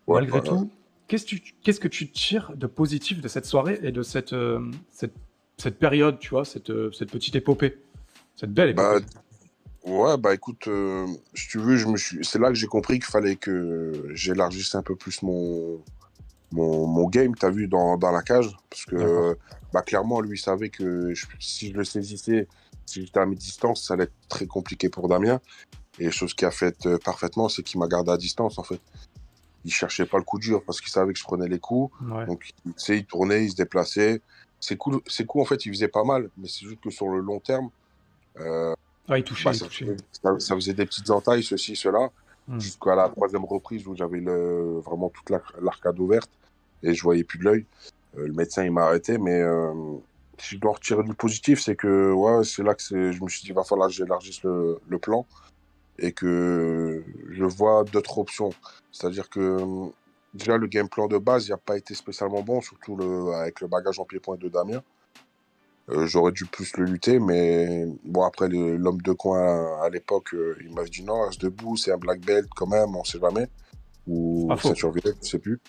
[0.07, 0.69] Malgré tout,
[1.07, 4.33] qu'est-ce que tu- qu'est-ce que tu tires de positif de cette soirée et de cette,
[4.33, 5.15] euh, cette,
[5.57, 7.77] cette période, tu vois, cette, euh, cette petite épopée?
[8.35, 9.05] Cette belle Bah, épopée
[9.87, 12.23] ouais, bah écoute, euh, si tu veux, je me suis...
[12.23, 15.81] c'est là que j'ai compris qu'il fallait que j'élargisse un peu plus mon,
[16.51, 18.55] mon, mon game, t'as vu, dans, dans la cage.
[18.69, 19.37] Parce que,
[19.73, 22.47] bah, clairement, lui, il savait que je- si je le saisissais,
[22.85, 25.39] si j'étais à mes distances, ça allait être très compliqué pour Damien.
[25.99, 28.79] Et chose qui a fait euh, parfaitement, c'est qu'il m'a gardé à distance, en fait.
[29.65, 31.93] Il cherchait pas le coup dur parce qu'il savait que je prenais les coups.
[32.01, 32.25] Ouais.
[32.25, 34.21] Donc, tu sais, il tournait, il se déplaçait.
[34.77, 37.19] Cool, c'est cool, en fait, il faisait pas mal, mais c'est juste que sur le
[37.19, 37.69] long terme,
[38.39, 38.73] euh,
[39.09, 39.85] Ah, il touchait, bah, il ça, touchait.
[39.85, 42.09] faisait, ça- ça faisait des petites entailles, ceci, cela,
[42.47, 42.59] Hmm.
[42.59, 46.29] jusqu'à la troisième reprise où j'avais le, vraiment toute la- l'arcade ouverte
[46.81, 47.65] et je voyais plus de l'œil.
[48.17, 49.73] Euh, le médecin, il m'a arrêté, mais euh,
[50.37, 53.41] si je dois retirer du positif, c'est que ouais, c'est là que je me suis
[53.41, 55.25] dit, il va falloir que j'élargisse le, le plan
[55.99, 58.51] et que je vois d'autres options.
[58.93, 59.57] C'est-à-dire que
[60.33, 63.59] déjà, le game plan de base, il n'a pas été spécialement bon, surtout le, avec
[63.61, 64.81] le bagage en pied-point de Damien.
[65.89, 70.57] Euh, J'aurais dû plus le lutter, mais bon, après, l'homme de coin à, l'époque, euh,
[70.61, 73.47] il m'avait dit non, reste debout, c'est un black belt quand même, on sait jamais.
[74.05, 75.59] Ou ceinture violette, je sais plus.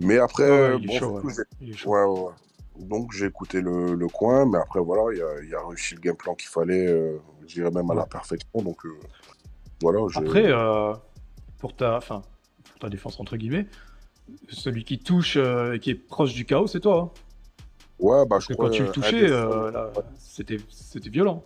[0.00, 2.04] Mais après, Ouais, bon, chaud, ouais.
[2.04, 2.32] ouais.
[2.78, 5.02] Donc j'ai écouté le, le coin, mais après voilà,
[5.42, 8.04] il y a, réussi le game plan qu'il fallait, euh, je dirais même à la
[8.04, 8.50] perfection.
[8.54, 8.82] Donc
[9.80, 10.00] voilà.
[10.14, 10.52] Après,
[11.58, 12.20] pour, ta, enfin,
[12.64, 13.66] pour ta défense, entre guillemets,
[14.50, 17.14] celui qui touche et qui est proche du chaos, c'est toi.
[17.14, 17.25] hein.
[17.98, 20.56] Ouais, bah Parce je que quand tu le euh, touchais, euh, c'était
[21.08, 21.44] violent.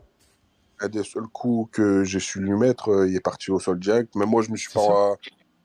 [0.80, 3.78] un des seuls coups que j'ai su lui mettre, euh, il est parti au sol
[3.78, 4.14] direct.
[4.14, 5.16] Même moi, je me suis pas,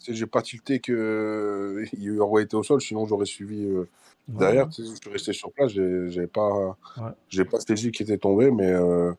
[0.08, 3.88] j'ai pas tilté que euh, il aurait été au sol, sinon j'aurais suivi euh,
[4.28, 4.66] derrière.
[4.66, 4.72] Ouais.
[4.74, 7.12] sais, je suis resté sur place, j'ai pas, Ouais.
[7.30, 9.14] j'ai pas saisi qui était tombé, mais euh,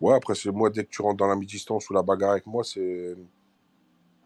[0.00, 2.46] ouais, après c'est moi dès que tu rentres dans la mi-distance ou la bagarre avec
[2.46, 3.16] moi, c'est,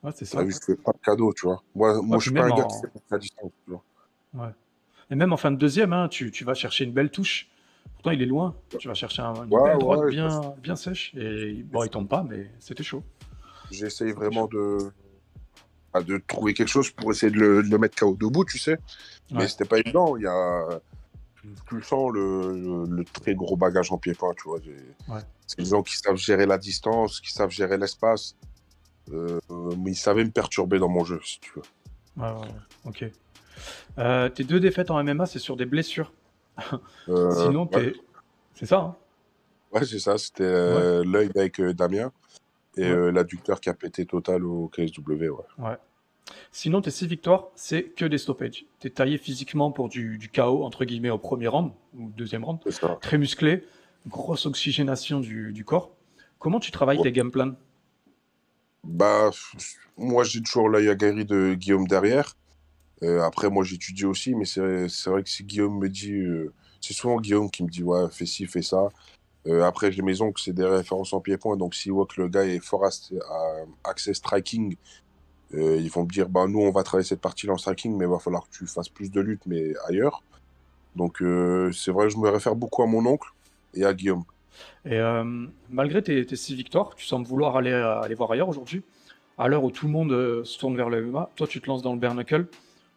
[0.02, 0.42] Ouais, c'est ça.
[0.42, 1.62] vu, je fais pas de cadeau, tu vois.
[1.74, 3.82] Moi, moi, je suis pas un gars en- qui fait la distance, tu vois.
[5.10, 7.48] Et même en fin de deuxième, hein, tu, tu vas chercher une belle touche.
[7.94, 8.54] Pourtant, il est loin.
[8.78, 11.14] Tu vas chercher un- une Ouais, belle droite ouais, bien, bien sèche.
[11.14, 13.02] Et bon, il tombe pas, mais c'était chaud.
[13.70, 14.78] J'essaye vraiment de,
[15.92, 18.58] bah, de trouver quelque chose pour essayer de le, de le mettre KO debout, tu
[18.58, 18.78] sais.
[19.30, 19.48] Mais Ouais.
[19.48, 20.16] c'était pas évident.
[20.16, 20.80] Il y a,
[21.68, 22.52] tu, sens, le,
[22.86, 24.58] le, le très gros bagage en pied-point, tu vois.
[25.08, 25.20] Ouais.
[25.46, 28.36] C'est des gens qui savent gérer la distance, qui savent gérer l'espace.
[29.12, 29.38] Euh,
[29.78, 31.62] mais ils savaient me perturber dans mon jeu, si tu veux.
[32.22, 32.48] Ouais.
[32.86, 33.04] Ok.
[33.98, 36.12] Euh, tes deux défaites en MMA, c'est sur des blessures.
[37.08, 37.92] Euh, Sinon, ouais.
[38.54, 38.96] C'est ça, hein
[39.72, 40.16] Ouais, c'est ça.
[40.18, 42.12] C'était euh, l'œil avec Damien
[42.76, 43.12] et Ouais.
[43.12, 45.30] l'adducteur qui a pété total au KSW.
[45.58, 45.76] Ouais.
[46.52, 48.64] Sinon, tes six victoires, c'est que des stoppages.
[48.78, 52.60] T'es taillé physiquement pour du, du KO, entre guillemets, au premier round, ou deuxième round.
[52.70, 52.96] Ça.
[53.00, 53.64] Très musclé,
[54.06, 55.90] grosse oxygénation du, du corps.
[56.38, 57.54] Comment tu travailles tes game plans?
[58.84, 59.30] Bah,
[59.96, 62.34] moi, j'ai toujours l'œil aguerri de Guillaume derrière.
[63.02, 64.60] Euh, après, moi, j'étudie aussi, mais c'est
[65.10, 66.12] vrai que si Guillaume me dit.
[66.12, 68.88] euh, c'est souvent Guillaume qui me dit, ouais, fais ci, fais ça.
[69.46, 71.56] Euh, après, j'ai mes oncles, c'est des références en pied-point.
[71.56, 72.90] Donc, s'ils voient que le gars est fort à,
[73.84, 74.76] accès striking,
[75.52, 78.10] ils vont me dire, bah, nous, on va travailler cette partie-là en striking, mais il
[78.10, 80.22] va falloir que tu fasses plus de lutte, mais ailleurs.
[80.96, 81.22] Donc,
[81.72, 83.28] c'est vrai, je me réfère beaucoup à mon oncle
[83.72, 84.24] et à Guillaume.
[84.84, 85.00] Et
[85.70, 88.82] malgré tes, six victoires, tu sembles vouloir aller, aller voir ailleurs aujourd'hui.
[89.38, 91.82] À l'heure où tout le monde se tourne vers le MMA, toi tu te lances
[91.82, 92.46] dans le bare knuckle.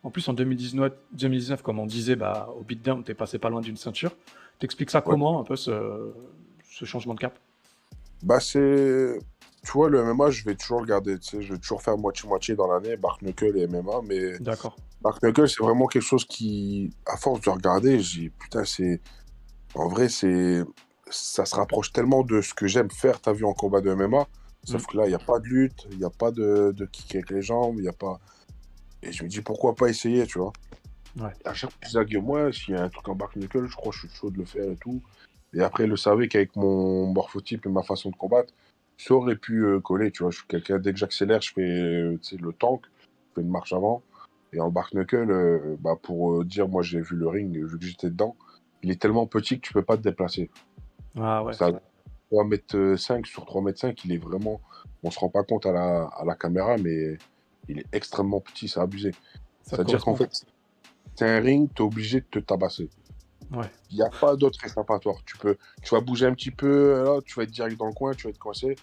[0.08, 3.60] En plus, en 2019, 2019 comme on disait, bah, au beatdown, t'es passé pas loin
[3.60, 4.16] d'une ceinture.
[4.58, 5.04] T'expliques ça Ouais.
[5.06, 6.14] comment, un peu, ce,
[6.64, 7.38] ce changement de cap?
[8.24, 9.20] Bah, c'est.
[9.66, 11.20] Tu vois, le MMA, je vais toujours regarder.
[11.20, 14.02] Tu sais, je vais toujours faire moitié-moitié dans l'année, Bark Knuckle et MMA.
[14.06, 14.78] Mais D'accord.
[15.02, 19.02] Bark Knuckle, c'est vraiment quelque chose qui, à force de regarder, je dis, putain, c'est.
[19.76, 20.64] En vrai, c'est.
[21.10, 24.26] Ça se rapproche tellement de ce que j'aime faire, t'as vu, en combat de MMA.
[24.64, 26.86] Sauf que là, il n'y a pas de lutte, il n'y a pas de, de
[26.86, 28.22] kick avec les jambes, il n'y a pas.
[29.08, 30.52] Et je me dis, pourquoi pas essayer, tu vois.
[31.20, 31.32] Ouais.
[31.46, 33.92] À chaque fois, Guillaume, ouais, s'il y a un truc en Bark Knuckle, je crois
[33.92, 35.02] que je suis chaud de le faire et tout.
[35.54, 38.54] Et après, il le savait qu'avec mon morphotype et ma façon de combattre,
[38.98, 40.32] ça aurait pu euh, coller, tu vois.
[40.32, 43.74] Je suis quelqu'un, dès que j'accélère, je fais euh, le tank, je fais une marche
[43.74, 44.04] avant.
[44.54, 47.86] Et en Bark Knuckle, euh, bah, pour dire, moi j'ai vu le ring, vu que
[47.86, 48.36] j'étais dedans,
[48.84, 50.50] il est tellement petit que tu peux pas te déplacer.
[51.16, 51.54] Ah ouais.
[51.54, 51.72] Ça,
[52.30, 54.62] 3 mètres 5 sur 3 mètres 5, il est vraiment.
[55.04, 57.18] On se rend pas compte à la, à la caméra, mais
[57.68, 59.12] il est extrêmement petit, c'est abusé.
[59.64, 60.30] C'est-à-dire qu'en fait,
[61.16, 62.90] c'est un ring, tu es obligé de te tabasser.
[63.52, 63.70] Ouais.
[63.92, 65.18] Il n'y a pas d'autre échappatoire.
[65.26, 67.94] Tu, peux, tu vas bouger un petit peu, là, tu vas être direct dans le
[67.94, 68.76] coin, tu vas être coincé.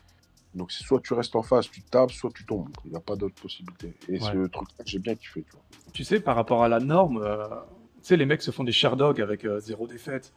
[0.55, 2.69] Donc, c'est soit tu restes en face, tu tapes, soit tu tombes.
[2.85, 3.95] Il n'y a pas d'autre possibilité.
[4.09, 4.21] Et Ouais.
[4.21, 5.43] ce truc-là, j'ai bien kiffé.
[5.43, 5.63] Tu vois.
[5.93, 8.73] Tu sais, par rapport à la norme, euh, tu sais, les mecs se font des
[8.73, 10.33] Sherdog avec euh, zéro défaite,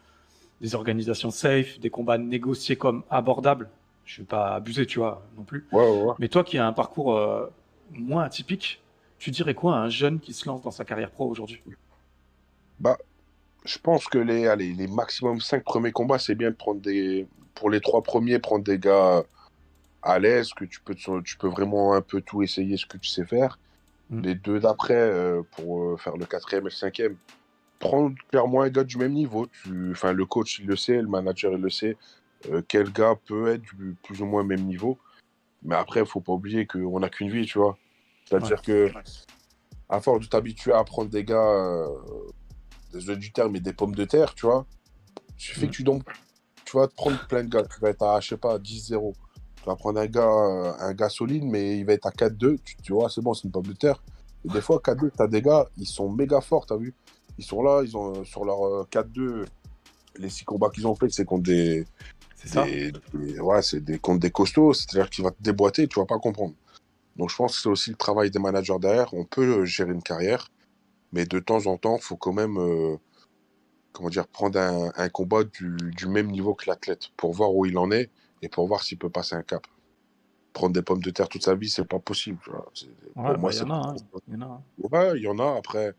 [0.59, 3.69] des organisations safe, des combats négociés comme abordables.
[4.05, 5.67] Je vais pas abuser, tu vois, non plus.
[5.71, 6.13] Ouais, ouais, ouais.
[6.19, 7.45] Mais toi qui as un parcours euh,
[7.91, 8.81] moins atypique,
[9.19, 11.61] tu dirais quoi à un jeune qui se lance dans sa carrière pro aujourd'hui?
[13.65, 17.27] Je pense que les, allez, les maximum 5 premiers combats, c'est bien de prendre des.
[17.53, 19.23] Pour les trois premiers, prendre des gars
[20.03, 22.97] à l'aise, que tu peux, te- tu peux vraiment un peu tout essayer ce que
[22.97, 23.59] tu sais faire.
[24.09, 24.21] Mm.
[24.21, 27.17] Les deux d'après, euh, pour euh, faire le quatrième et le cinquième,
[27.79, 29.47] prendre clairement un gars du même niveau.
[29.47, 29.91] Tu...
[29.91, 31.97] Enfin, le coach, il le sait, le manager, il le sait.
[32.51, 34.97] euh, quel gars peut être du plus ou moins même niveau.
[35.63, 37.77] Mais après, il faut pas oublier qu'on n'a qu'une vie, tu vois.
[38.25, 38.91] C'est-à-dire que,
[39.89, 41.87] à force de t'habituer à prendre des gars, euh,
[42.91, 44.65] désolé du terme, mais des pommes de terre, tu vois,
[45.37, 46.03] il suffit que tu, donc,
[46.65, 47.63] tu vas te prendre plein de gars.
[47.63, 49.13] Tu vas être à, je sais pas, 10-0.
[49.55, 52.59] Tu vas prendre un gars, euh, un gars solide, mais il va être à 4-2.
[52.63, 54.03] Tu tu vois, c'est bon, c'est une pomme de terre.
[54.45, 56.93] Et des fois, 4-2, tu as des gars, ils sont méga forts, t'as vu
[57.37, 59.45] Ils sont là, ils ont euh, sur leur euh, 4-2,
[60.17, 61.85] les six combats qu'ils ont fait, c'est contre des,
[62.37, 65.87] C'est ça des- des- ouais, c'est des contre des costauds, c'est-à-dire qu'il va te déboîter,
[65.87, 66.53] tu vas pas comprendre.
[67.15, 69.13] Donc je pense que c'est aussi le travail des managers derrière.
[69.13, 70.49] On peut euh, gérer une carrière,
[71.13, 72.95] mais de temps en temps, faut quand même, euh,
[73.91, 77.65] comment dire, prendre un, un combat du, du même niveau que l'athlète pour voir où
[77.65, 78.11] il en est
[78.43, 79.65] et pour voir s'il peut passer un cap.
[80.53, 82.37] Prendre des pommes de terre toute sa vie, c'est pas possible.
[82.43, 82.71] tu vois.
[82.75, 83.91] C'est- pour Ouais, moi, bah, il y en a, pas hein.
[83.93, 84.09] possible.
[84.27, 84.61] Il y en a, hein.
[84.91, 85.57] Ouais, il y en a.
[85.57, 85.93] Après,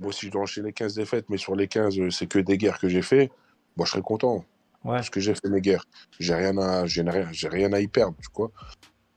[0.00, 2.58] Bon, si je dois enchaîner 15 défaites, mais sur les 15, euh, c'est que des
[2.58, 3.30] guerres que j'ai fait,
[3.76, 4.44] moi, je serais content.
[4.84, 4.96] Ouais.
[4.96, 5.84] Parce que j'ai fait mes guerres.
[6.20, 8.50] J'ai rien à, j'ai rien, j'ai rien à y perdre, tu vois.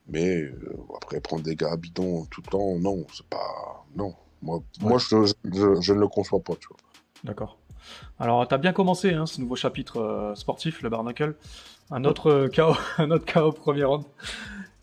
[0.07, 3.85] Mais euh, après, prendre des gars bidons tout le temps, non, c'est pas.
[3.95, 4.15] Non.
[4.41, 6.77] Moi, moi je, je- je ne le conçois pas, tu vois.
[7.23, 7.57] D'accord.
[8.19, 11.35] Alors, t'as bien commencé hein, ce nouveau chapitre euh, sportif, le Barnacle.
[11.91, 14.03] Un autre euh, KO, un autre KO premier round.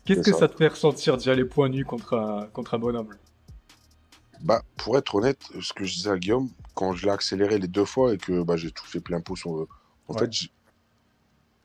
[0.05, 0.39] Qu'est-ce que ça.
[0.41, 3.09] ça te fait ressentir déjà les points nus contre un, contre un bonhomme
[4.41, 7.67] Bah, pour être honnête, ce que je disais à Guillaume, quand je l'ai accéléré les
[7.67, 9.51] deux fois et que bah, j'ai touché plein pot sur.
[10.07, 10.19] En Ouais.
[10.19, 10.31] fait,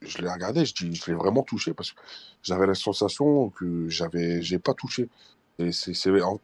[0.01, 2.01] je, l'ai regardé, je dis, je l'ai vraiment touché parce que
[2.43, 5.09] j'avais la sensation que j'avais, j'ai pas touché.
[5.59, 5.93] Et c'est,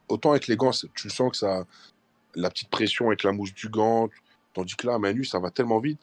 [0.08, 1.65] autant avec les gants, tu sens que ça,
[2.36, 4.10] la petite pression avec la mousse du gant,
[4.54, 6.00] tandis que là, nue, ça va tellement vite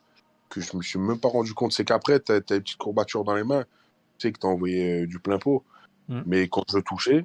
[0.48, 1.72] que je me suis même pas rendu compte.
[1.72, 3.64] C'est qu'après, tu as, des petites courbatures dans les mains,
[4.18, 5.64] tu sais que tu as envoyé euh, du plein pot.
[6.08, 6.22] Mm.
[6.26, 7.24] Mais quand je touchais,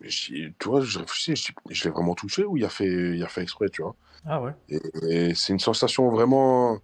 [0.00, 3.28] tu vois, je réfléchis, je, je l'ai vraiment touché ou il a fait, il a
[3.28, 3.94] fait exprès, tu vois?
[4.24, 6.80] Ah ouais Et, et c'est une sensation vraiment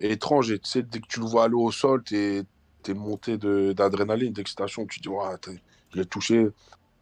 [0.00, 0.50] étrange.
[0.50, 2.42] Et tu sais, dès que tu le vois aller au sol, t'es
[2.88, 4.86] es monté de- d'adrénaline, d'excitation.
[4.86, 5.60] Tu te dis, Ouah, t'es-
[5.92, 6.48] je l'ai touché.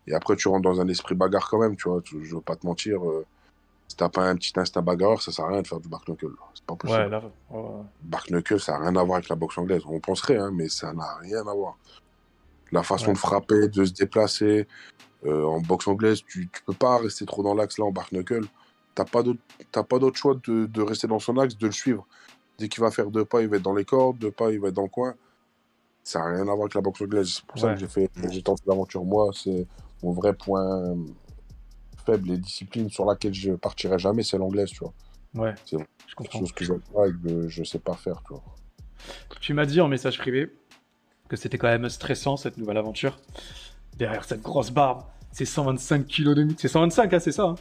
[0.06, 2.00] Et après, tu rentres dans un esprit bagarre quand même, tu vois.
[2.02, 3.02] Tu- Je veux pas te mentir.
[3.08, 3.24] euh,
[3.86, 6.06] si t'as pas un petit instinct bagarreur, ça sert à rien de faire du bark
[6.08, 6.26] knuckle.
[6.54, 7.00] C'est pas possible.
[7.00, 7.22] Ouais, là.
[7.50, 7.82] ouais, ouais.
[8.02, 9.82] Bark knuckle, ça n'a rien à voir avec la boxe anglaise.
[9.86, 11.78] On penserait, hein, mais ça n'a rien à voir.
[12.70, 13.12] La façon Ouais.
[13.14, 14.66] de frapper, de se déplacer.
[15.24, 18.12] euh, en boxe anglaise, tu, tu peux pas rester trop dans l'axe là en bark
[18.12, 18.44] knuckle.
[18.94, 19.40] T'as pas d'autre
[19.72, 22.06] t'as pas d'autre choix de, de rester dans son axe, de le suivre.
[22.58, 24.60] Dès qu'il va faire deux pas, il va être dans les cordes, deux pas, il
[24.60, 25.14] va être dans le coin.
[26.02, 27.28] Ça n'a rien à voir avec la boxe anglaise.
[27.28, 29.04] C'est pour ça que j'ai fait, j'ai tenté l'aventure.
[29.04, 29.66] Moi, c'est
[30.02, 30.96] mon vrai point
[32.04, 34.94] faible et discipline sur laquelle je partirai jamais, c'est l'anglaise, tu vois.
[35.34, 35.76] Ouais, C'est
[36.16, 38.42] Quelque chose que j'aime pas et que je sais pas faire, tu vois.
[39.40, 40.50] Tu m'as dit en message privé
[41.28, 43.18] que c'était quand même stressant cette nouvelle aventure.
[43.96, 46.60] Derrière cette grosse barbe, c'est 125 kilos de mythe.
[46.60, 47.54] C'est 125, hein, c'est ça hein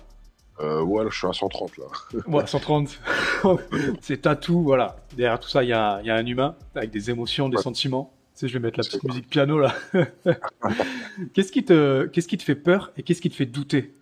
[0.59, 1.85] Euh, ouais, je suis à 130 là.
[2.27, 2.99] Ouais, 130.
[4.01, 4.97] c'est tatou, voilà.
[5.15, 7.47] Derrière tout ça, il y, a un- il y a un humain avec des émotions,
[7.49, 7.61] des Ouais.
[7.63, 8.11] sentiments.
[8.33, 9.73] Tu sais, je vais mettre la petite musique piano là.
[11.33, 13.93] qu'est-ce qui te, qu'est-ce qui te fait peur et qu'est-ce qui te fait douter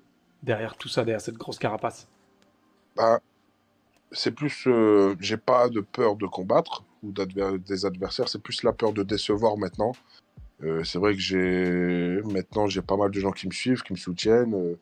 [0.44, 2.08] derrière tout ça, derrière cette grosse carapace?
[2.96, 3.20] Bah,
[4.12, 8.64] c'est plus, euh, j'ai pas de peur de combattre ou d'adver- des adversaires, c'est plus
[8.64, 9.94] la peur de décevoir maintenant.
[10.64, 13.92] Euh, c'est vrai que j'ai maintenant j'ai pas mal de gens qui me suivent, qui
[13.94, 14.76] me soutiennent.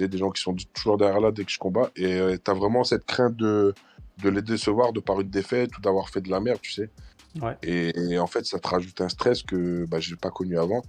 [0.00, 2.50] Euh, c'est des gens qui sont toujours derrière là dès que je combats et tu
[2.50, 3.74] as vraiment cette crainte de
[4.22, 6.88] de les décevoir de par une défaite ou d'avoir fait de la merde, tu sais.
[7.42, 7.54] Ouais.
[7.62, 10.82] Et, et en fait, ça te rajoute un stress que bah, j'ai pas connu avant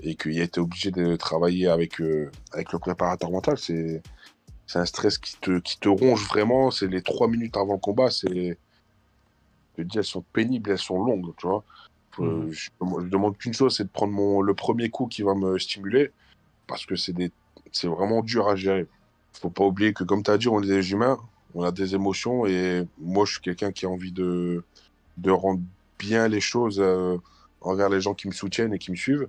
[0.00, 3.56] et qu'il a été obligé de travailler avec euh, avec le préparateur mental.
[3.56, 4.02] C'est
[4.74, 6.72] un stress qui te, qui te ronge vraiment.
[6.72, 8.10] C'est les trois minutes avant le combat.
[8.10, 8.58] C'est,
[9.78, 11.62] je te dis, elles sont pénibles, elles sont longues, tu vois.
[12.10, 12.50] Faut- Mhm.
[12.50, 15.56] je, je demande qu'une chose, c'est de prendre mon, le premier coup qui va me
[15.58, 16.10] stimuler,
[16.66, 17.30] parce que c'est des,
[17.72, 18.86] c'est vraiment dur à gérer.
[19.32, 21.18] Faut pas oublier que, comme tu as dit, on est des humains,
[21.54, 24.64] on a des émotions, et moi, je suis quelqu'un qui a envie de,
[25.18, 25.60] de rendre
[25.98, 27.16] bien les choses euh,
[27.60, 29.28] envers les gens qui me soutiennent et qui me suivent.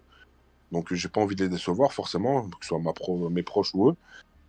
[0.71, 3.73] Donc, j'ai pas envie de les décevoir, forcément, que ce soit ma pro, mes proches
[3.73, 3.95] ou eux.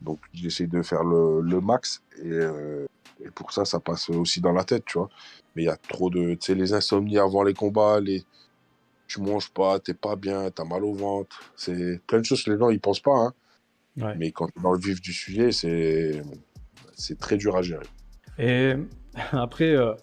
[0.01, 2.03] Donc, j'essaie de faire le, le max.
[2.22, 2.87] Et, euh,
[3.24, 5.09] et pour ça, ça passe aussi dans la tête, tu vois.
[5.55, 6.35] Mais il y a trop de.
[6.35, 8.24] Tu sais, les insomnies avant les combats, les.
[9.07, 11.40] Tu manges pas, t'es pas bien, t'as mal au ventre.
[11.57, 13.16] C'est plein de choses que les gens, ils pensent pas.
[13.16, 13.35] Hein.
[14.01, 14.15] Ouais.
[14.17, 16.23] Mais quand tu es dans le vif du sujet, c'est.
[17.19, 17.87] Très dur à gérer.
[18.39, 18.75] Et
[19.33, 19.95] après, euh,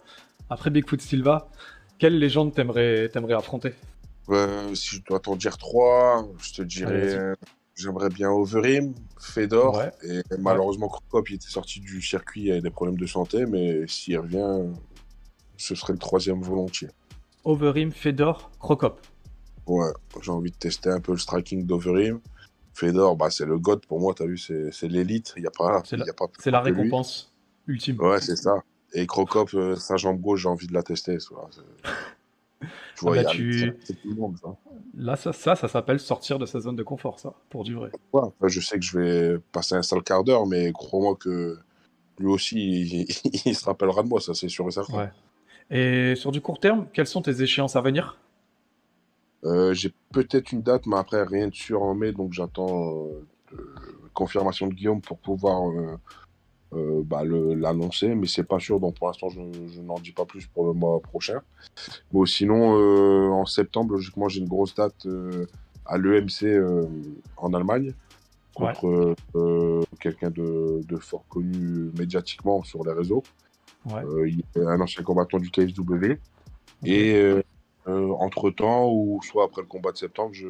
[0.48, 1.50] après Bigfoot Silva,
[1.98, 3.74] quelle légende t'aimerais, affronter?
[4.28, 7.34] Euh, si je dois t'en dire trois, je te dirais.
[7.74, 9.76] J'aimerais bien Overeem, Fedor.
[9.76, 9.90] Ouais.
[10.02, 13.44] Et malheureusement, Krokop, il était sorti du circuit, il avait des problèmes de santé.
[13.44, 14.72] Mais s'il revient,
[15.58, 16.88] ce serait le troisième volontiers.
[17.44, 19.06] Overeem, Fedor, Crocop.
[19.66, 19.90] Ouais,
[20.22, 22.20] j'ai envie de tester un peu le striking d'Overim.
[22.76, 25.32] Fedor, bah, c'est le god pour moi, t'as vu, c'est c'est l'élite.
[25.36, 25.82] Il n'y a pas.
[25.84, 26.72] C'est la- y a pas la lui.
[26.72, 27.32] récompense
[27.66, 27.98] ultime.
[28.00, 28.62] Ouais, c'est ça.
[28.92, 31.18] Et Crocop, euh, sa jambe gauche, j'ai envie de la tester.
[31.18, 31.34] c'est- Tu
[33.04, 34.48] vois, Ah bah, y tu- c'est tout le monde, ça.
[34.96, 37.90] Là, ça, ça, ça s'appelle sortir de sa zone de confort, ça, pour du vrai.
[38.12, 41.58] Ouais, je sais que je vais passer un sale quart d'heure, mais crois-moi que
[42.18, 43.06] lui aussi, il,
[43.46, 44.96] il se rappellera de moi, ça, c'est sûr et certain.
[44.98, 45.10] Ouais.
[45.70, 48.16] Et sur du court terme, quelles sont tes échéances à venir?
[49.74, 53.74] J'ai peut-être une date, mais après, rien de sûr en mai, donc j'attends euh, de-
[54.14, 55.96] confirmation de Guillaume pour pouvoir euh,
[56.74, 59.40] euh, bah, l'annoncer, mais c'est pas sûr, donc pour l'instant, je,
[59.74, 61.40] je n'en dis pas plus pour le mois prochain.
[62.12, 65.46] Bon, sinon, euh, en septembre, logiquement, j'ai une grosse date euh,
[65.84, 66.86] à l'EMC euh,
[67.36, 67.92] en Allemagne
[68.54, 73.22] contre euh, quelqu'un de, de fort connu médiatiquement sur les réseaux.
[73.84, 74.02] Ouais.
[74.04, 76.14] Euh, il est un ancien combattant du KSW.
[76.84, 77.14] Et
[77.86, 80.46] euh, euh, entre-temps, ou soit après le combat de septembre, je,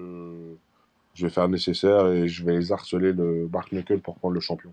[1.14, 4.34] je vais faire le nécessaire et je vais les harceler le Bark Knuckle pour prendre
[4.34, 4.72] le champion.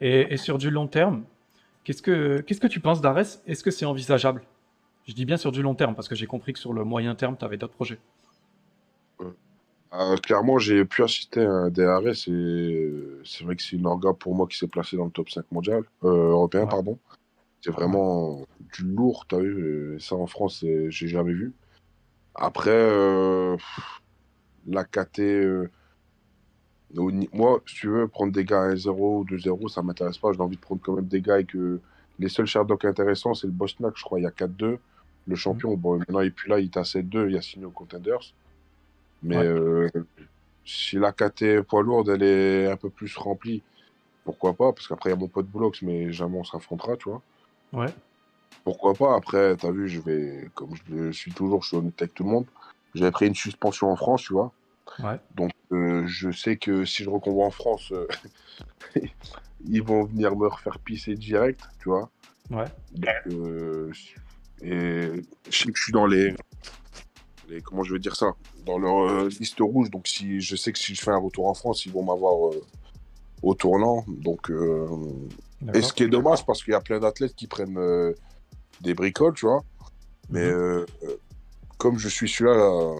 [0.00, 1.24] Et, et sur du long terme,
[1.84, 3.40] qu'est-ce que, qu'est-ce que tu penses d'Ares?
[3.46, 4.42] Est-ce que c'est envisageable?
[5.06, 7.14] Je dis bien sur du long terme parce que j'ai compris que sur le moyen
[7.14, 7.98] terme, tu avais d'autres projets.
[9.94, 13.86] Euh, clairement, j'ai pu assister à un DRS et euh, c'est vrai que c'est une
[13.86, 16.68] orga pour moi qui s'est placée dans le top 5 mondial, euh, européen, Ouais.
[16.68, 16.98] pardon.
[17.62, 18.42] C'est vraiment
[18.76, 21.54] du lourd, t'as vu, et ça en France, j'ai jamais vu.
[22.40, 23.56] Après, euh,
[24.66, 25.68] la KT, euh,
[27.32, 30.32] moi, si tu veux, prendre des gars à 1-0 ou 2-0, ça m'intéresse pas.
[30.32, 31.80] J'ai envie de prendre quand même des gars et que
[32.18, 34.78] les seuls Sherdock intéressants, c'est le Bosnac, je crois, il y a 4-2.
[35.26, 37.66] Le champion, bon, maintenant, il est plus là, il est à 7-2, il a signé
[37.66, 38.32] aux Contenders.
[39.22, 39.46] Mais Ouais.
[39.46, 39.90] euh,
[40.64, 43.62] si la KT poids lourde, elle est un peu plus remplie,
[44.24, 44.72] pourquoi pas?
[44.72, 47.22] Parce qu'après, il y a mon pote Boulox, mais jamais on s'affrontera, tu vois.
[47.72, 47.92] Ouais.
[48.68, 52.12] Pourquoi pas Après, t'as vu, je vais, comme je suis toujours, je suis honnête avec
[52.12, 52.44] tout le monde.
[52.94, 54.52] J'avais pris une suspension en France, tu vois.
[54.98, 55.18] Ouais.
[55.36, 58.06] Donc, euh, je sais que si je reconvois en France, euh,
[59.64, 62.10] ils vont venir me refaire pisser direct, tu vois.
[62.50, 62.66] Ouais.
[62.92, 63.90] Donc, euh,
[64.60, 66.34] et je sais que je suis dans les,
[67.48, 68.32] les- comment je vais dire ça,
[68.66, 69.88] dans leur liste rouge.
[69.90, 72.52] Donc, si je sais que si je fais un retour en France, ils vont m'avoir
[73.42, 74.04] au tournant.
[74.08, 74.50] Donc,
[75.72, 77.78] et ce qui est dommage parce qu'il y a plein d'athlètes qui prennent
[78.80, 79.62] des bricoles, tu vois.
[80.30, 80.52] Mais Mhm.
[80.54, 81.16] euh, euh,
[81.78, 82.94] comme je suis celui-là là,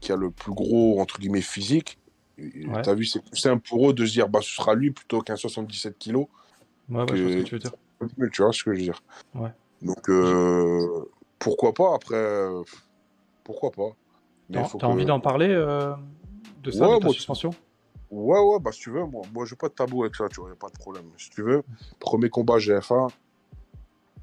[0.00, 1.98] qui a le plus gros, entre guillemets, physique,
[2.38, 2.82] Ouais.
[2.82, 5.20] t'as vu, c'est plus simple pour eux de se dire, bah, ce sera lui plutôt
[5.22, 6.26] qu'un 77 kilos.
[6.88, 7.72] Ouais, ouais, je vois ce que tu veux dire.
[8.32, 9.02] Tu vois ce que je veux dire
[9.34, 9.50] Ouais.
[9.82, 11.04] Donc, euh,
[11.38, 12.62] pourquoi pas après euh,
[13.44, 13.90] Pourquoi pas
[14.52, 15.94] T'as que- envie d'en parler euh,
[16.62, 17.50] de ça, Ouais, de ta moi, suspension?
[18.10, 20.40] Ouais, ouais, bah si tu veux, moi, moi j'ai pas de tabou avec ça, tu
[20.40, 21.10] vois, y a pas de problème.
[21.18, 21.62] Si tu veux,
[21.98, 23.08] premier combat GFA,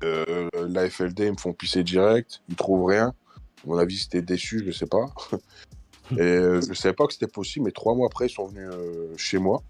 [0.03, 3.07] euh, la FLD, ils me font pisser direct, ils trouvent rien.
[3.07, 5.07] À mon avis, c'était déçu, je sais pas.
[6.11, 8.69] Et euh, je savais pas que c'était possible, mais trois mois après, ils sont venus
[8.71, 9.63] euh, chez moi.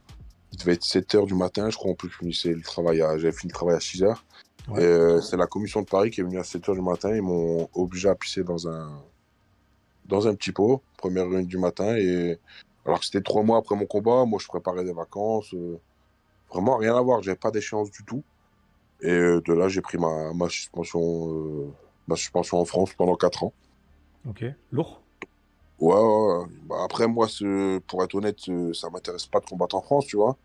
[0.51, 3.01] Il devait être 7 h du matin, je crois, en plus, je finissais le travail
[3.01, 3.17] à...
[3.17, 4.15] j'avais fini le travail à 6 h.
[4.67, 4.81] Ouais.
[4.81, 7.15] Et euh, c'est la commission de Paris qui est venue à 7 h du matin,
[7.15, 8.89] ils m'ont obligé à pisser dans un,
[10.05, 12.39] dans un petit pot, première réunion du matin, et
[12.85, 15.79] alors que c'était trois mois après mon combat, moi je préparais des vacances, euh,
[16.51, 18.23] vraiment rien à voir, j'avais pas d'échéance du tout.
[19.01, 21.73] Et euh, de là, j'ai pris ma, ma suspension, euh,
[22.07, 23.53] ma suspension en France pendant 4 ans.
[24.27, 24.45] Ok.
[24.71, 25.01] Lourd?
[25.79, 26.45] Ouais, ouais.
[26.63, 27.27] Bah, après, moi,
[27.87, 28.39] pour être honnête,
[28.73, 30.37] ça m'intéresse pas de combattre en France, tu vois.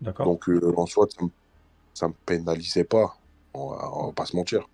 [0.00, 0.26] D'accord.
[0.26, 1.30] Donc, euh, en soi, ça me,
[1.94, 3.16] ça me pénalisait pas,
[3.54, 4.68] on va, on va pas se mentir.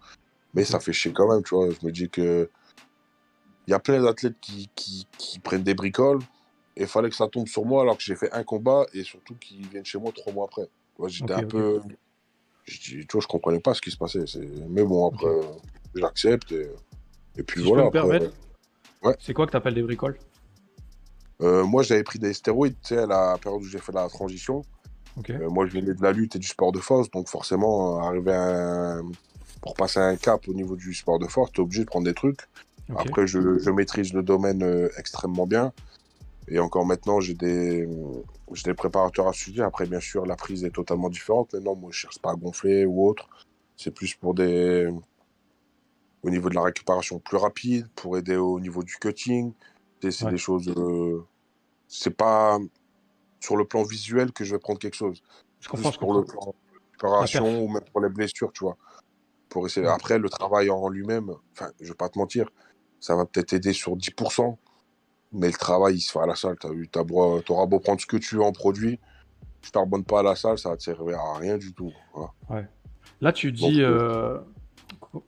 [0.55, 1.69] Mais ça fait chier quand même, tu vois.
[1.71, 2.49] Je me dis que
[3.67, 6.21] il y a plein d'athlètes qui, qui, qui prennent des bricoles
[6.75, 9.05] et il fallait que ça tombe sur moi alors que j'ai fait un combat et
[9.05, 10.69] surtout qu'ils viennent chez moi trois mois après.
[11.07, 11.83] J'étais un peu.
[12.69, 14.25] Je dis- Tu vois, je comprenais pas ce qui se passait.
[14.69, 15.43] Mais bon, après, euh,
[15.95, 16.71] j'accepte et,
[17.37, 17.91] et puis Si je voilà.
[17.91, 18.37] peux me après, permettre,
[19.03, 19.17] ouais.
[19.19, 20.19] c'est quoi que t'appelles des bricoles?
[21.41, 24.09] Euh, moi, j'avais pris des stéroïdes, tu sais, à la période où j'ai fait la
[24.09, 24.63] transition.
[25.31, 28.33] Euh, moi, je venais de la lutte et du sport de force, donc forcément, arriver
[28.33, 29.11] à un-
[29.63, 32.05] pour passer un cap au niveau du sport de force, tu es obligé de prendre
[32.07, 32.41] des trucs.
[32.97, 35.73] Après, je, je maîtrise le domaine euh, extrêmement bien.
[36.49, 37.87] Et encore maintenant, j'ai des,
[38.53, 39.65] j'ai des préparateurs à suivre.
[39.65, 41.53] Après, bien sûr, la prise est totalement différente.
[41.53, 43.29] Maintenant, moi, je cherche pas à gonfler ou autre.
[43.77, 44.89] C'est plus pour des.
[46.23, 49.53] Au niveau de la récupération plus rapide, pour aider au niveau du cutting.
[50.03, 50.31] C'est Ouais.
[50.33, 50.69] des choses.
[50.77, 51.23] euh,
[51.87, 52.59] c'est pas
[53.41, 55.23] sur le plan visuel que je vais prendre quelque chose.
[55.61, 58.65] Je comprends, Plus je pour le plan La récupération ou même pour les blessures, tu
[58.65, 58.77] vois.
[59.49, 59.87] Pour essayer.
[59.87, 59.93] Ouais.
[59.93, 62.51] Après, le travail en lui-même, enfin, je vais pas te mentir,
[63.01, 64.59] ça va peut-être aider sur 10%,
[65.33, 66.57] mais le travail, il se fait à la salle.
[66.61, 68.99] T'as vu, t'as beau- prendre ce que tu veux en produit,
[69.63, 71.93] si t'arbonnes pas à la salle, ça va te servir à rien du tout.
[72.15, 72.67] Voilà.
[73.21, 74.39] Là, tu dis, Donc, euh,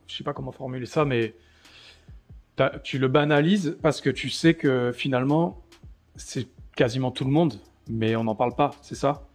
[0.07, 1.35] je sais pas comment formuler ça, mais
[2.83, 5.61] tu le banalises parce que tu sais que finalement,
[6.15, 7.59] c'est quasiment tout le monde,
[7.89, 9.27] mais on n'en parle pas, c'est ça?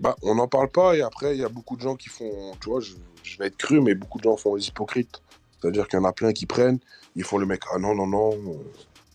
[0.00, 2.52] Bah, on n'en parle pas, et après, il y a beaucoup de gens qui font,
[2.60, 5.22] tu vois, je, je vais être cru, mais beaucoup de gens font les hypocrites.
[5.60, 6.78] C'est-à-dire qu'il y en a plein qui prennent,
[7.14, 8.30] ils font le mec, ah non, non, non,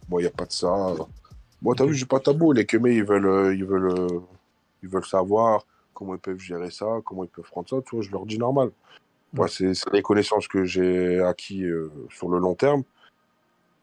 [0.10, 0.94] moi, il n'y a pas de ça.
[1.62, 2.52] Moi, t'as vu, j'ai pas de tabou.
[2.54, 4.20] Les kémés, ils veulent, euh, ils, veulent, euh,
[4.84, 8.04] ils veulent savoir comment ils peuvent gérer ça, comment ils peuvent prendre ça, tu vois,
[8.04, 8.72] je leur dis normal.
[9.34, 9.52] Moi, Ouais.
[9.52, 12.84] c'est c'est des connaissances que j'ai acquis euh, sur le long terme.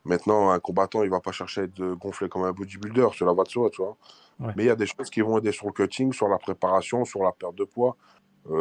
[0.05, 3.45] Maintenant, un combattant, il va pas chercher à être gonflé comme un bodybuilder, cela va
[3.45, 3.97] de soi, tu vois.
[4.41, 4.53] Ouais.
[4.57, 7.05] Mais il y a des choses qui vont aider sur le cutting, sur la préparation,
[7.05, 7.97] sur la perte de poids,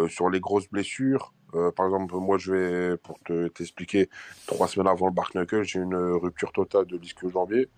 [0.09, 1.33] sur les grosses blessures.
[1.55, 4.09] Euh, par exemple, moi, je vais, pour te t'expliquer,
[4.45, 7.69] trois semaines avant le Bark Knuckle, j'ai une rupture totale de l'ischio-jambier,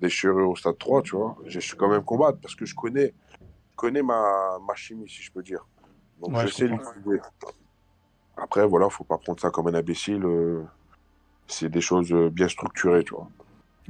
[0.00, 1.36] déchirure au stade 3, tu vois.
[1.46, 5.22] J'ai su quand même combattre parce que je connais, je connais ma, ma chimie, si
[5.22, 5.66] je peux dire.
[6.20, 7.20] Donc, Ouais, je je sais l'utiliser.
[8.36, 10.24] Après, voilà, faut pas prendre ça comme un imbécile.
[10.24, 10.62] euh,
[11.46, 13.28] c'est des choses euh, bien structurées, tu vois.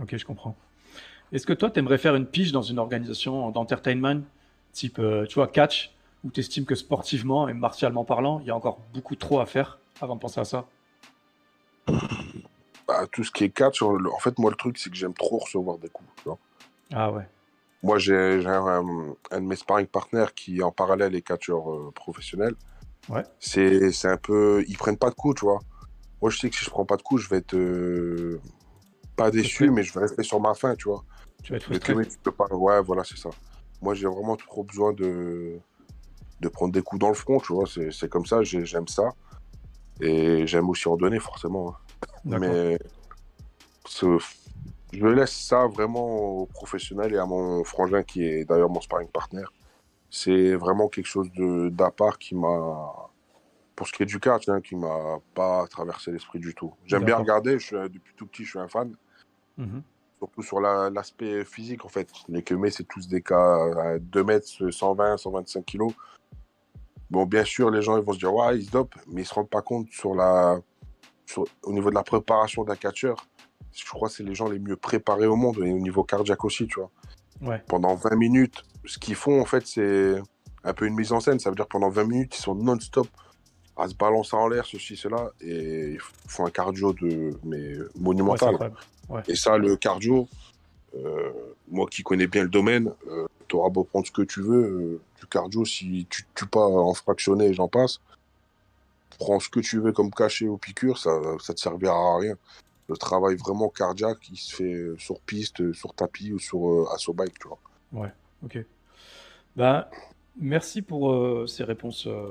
[0.01, 0.57] Ok, je comprends.
[1.33, 4.23] Est-ce que toi, tu aimerais faire une pige dans une organisation d'entertainment,
[4.73, 5.93] type, euh, tu vois, catch,
[6.25, 9.47] Ou tu estimes que sportivement et martialement parlant, il y a encore beaucoup trop à
[9.47, 10.67] faire avant de penser à ça
[12.89, 15.15] Bah, tout ce qui est catch, en en fait, moi, le truc, c'est que j'aime
[15.15, 16.09] trop recevoir des coups.
[16.17, 16.39] tu vois.
[16.93, 17.29] Ah ouais.
[17.83, 22.55] Moi, j'ai un, un de mes sparring partners qui, en parallèle, est catcheur euh, professionnel.
[23.09, 23.23] Ouais.
[23.39, 24.65] C'est un peu.
[24.69, 25.61] Ils prennent pas de coups, tu vois.
[26.21, 27.55] Moi, je sais que si je prends pas de coups, je vais être.
[27.55, 28.41] euh,
[29.17, 31.05] pas déçu, mais je vais rester sur ma faim, tu vois.
[31.43, 31.93] Tu vas être frustré.
[31.93, 32.47] tu mets, tu peux pas.
[32.51, 33.31] Ouais, voilà, c'est ça.
[33.81, 35.59] Moi, j'ai vraiment trop besoin de,
[36.41, 37.67] de prendre des coups dans le front, tu vois.
[37.91, 39.11] C'est comme ça, j'ai- j'aime ça.
[40.01, 41.71] Et j'aime aussi en donner, forcément.
[41.71, 41.77] hein.
[42.41, 42.79] Mais
[44.93, 46.07] je laisse ça vraiment
[46.41, 49.45] aux professionnels et à mon frangin qui est d'ailleurs mon sparring partner.
[50.11, 52.93] C'est vraiment quelque chose de d'à part qui m'a,
[53.77, 56.75] pour ce qui est du catch, hein, qui m'a pas traversé l'esprit du tout.
[56.87, 58.95] J'aime bien regarder, je suis, depuis tout petit, je suis un fan
[59.57, 59.83] Mhm.
[60.19, 62.09] surtout sur la- l'aspect physique en fait.
[62.29, 65.93] Les Kemé, c'est tous des cas à 2 mètres, 120, 125 kilos.
[67.11, 69.27] Bon, bien sûr, les gens ils vont se dire, ouais, ils se dopent, mais ils
[69.27, 70.61] se rendent pas compte sur la,
[71.27, 73.17] sur- au niveau de la préparation d'un catcheur.
[73.73, 76.45] Je crois que c'est les gens les mieux préparés au monde, et au niveau cardiaque
[76.45, 76.91] aussi, tu vois.
[77.43, 77.63] Ouais.
[77.69, 80.17] Pendant 20 minutes, ce qu'ils font en fait, c'est
[80.65, 81.39] un peu une mise en scène.
[81.41, 83.09] Ça veut dire que pendant 20 minutes, ils sont non-stop
[83.77, 87.87] à se balancer en l'air, ceci, cela, et ils font un cardio de, mais Ouais,
[87.99, 88.55] monumental.
[89.27, 90.29] Et ça, le cardio,
[91.69, 92.93] moi qui connais bien le domaine,
[93.51, 96.65] tu auras beau prendre ce que tu veux, euh, du cardio, si tu tues pas
[96.65, 98.01] en fractionné et j'en passe,
[99.19, 101.11] prends ce que tu veux comme cachet ou piqûre, ça
[101.41, 102.37] ça te servira à rien.
[102.89, 106.69] Le travail vraiment cardiaque, il se fait euh, sur piste, euh, sur tapis ou sur
[106.69, 108.11] euh, assaut bike, tu vois.
[108.45, 108.59] Ok.
[109.57, 109.87] Ben,
[110.41, 112.31] merci pour euh, ces réponses euh,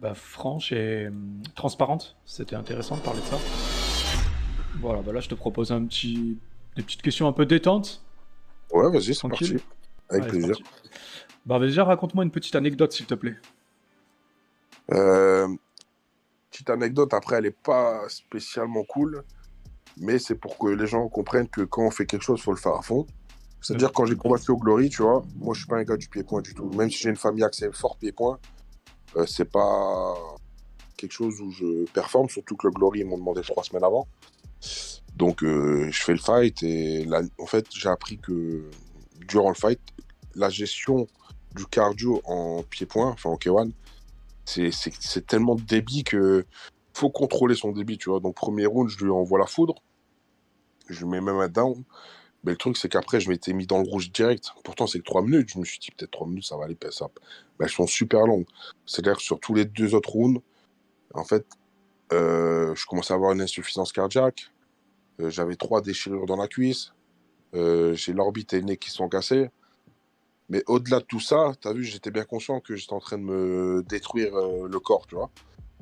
[0.00, 2.16] bah, franches et hum, transparentes.
[2.24, 3.38] C'était intéressant de parler de ça.
[4.80, 6.38] Voilà, bah là je te propose un petit,
[6.76, 8.02] des petites questions un peu détentes.
[8.72, 9.56] Ouais, vas-y, c'est parti.
[10.08, 10.56] Avec Allez, plaisir.
[10.58, 10.90] parti.
[11.44, 13.36] Bah déjà raconte-moi une petite anecdote s'il te plaît.
[14.92, 15.48] Euh,
[16.50, 19.24] petite anecdote, après, elle est pas spécialement cool,
[19.96, 22.52] mais c'est pour que les gens comprennent que quand on fait quelque chose, il faut
[22.52, 23.06] le faire à fond.
[23.60, 26.08] C'est-à-dire, quand j'ai combattu au Glory, tu vois, moi, je suis pas un gars du
[26.08, 26.68] pied-point du tout.
[26.70, 28.40] Même si j'ai une famille axée fort pied-point,
[29.16, 30.14] euh, c'est pas
[30.96, 34.08] quelque chose où je performe, surtout que le Glory, ils m'ont demandé trois semaines avant.
[35.16, 37.06] Donc, euh, je fais le fight et
[37.38, 38.64] en fait, j'ai appris que
[39.28, 39.80] durant le fight,
[40.34, 41.06] la gestion
[41.54, 43.70] du cardio en pied-point, enfin en K1,
[44.44, 46.44] c'est- c'est c'est tellement de débit que
[46.94, 48.20] faut contrôler son débit, tu vois.
[48.20, 49.82] Donc, premier round, je lui envoie la foudre.
[50.88, 51.82] Je lui mets même un down.
[52.44, 54.50] Mais le truc, c'est qu'après, je m'étais mis dans le rouge direct.
[54.64, 55.50] Pourtant, c'est que 3 minutes.
[55.54, 57.08] Je me suis dit, peut-être 3 minutes, ça va aller, ça.
[57.58, 58.46] Mais elles sont super longues.
[58.84, 60.42] C'est-à-dire que sur tous les deux autres rounds,
[61.14, 61.46] en fait,
[62.12, 64.50] euh, je commençais à avoir une insuffisance cardiaque.
[65.20, 66.92] Euh, J'avais trois déchirures dans la cuisse.
[67.54, 69.50] Euh, J'ai l'orbite et le nez qui sont cassés.
[70.48, 73.18] Mais au-delà de tout ça, tu as vu, j'étais bien conscient que j'étais en train
[73.18, 75.30] de me détruire euh, le corps, tu vois.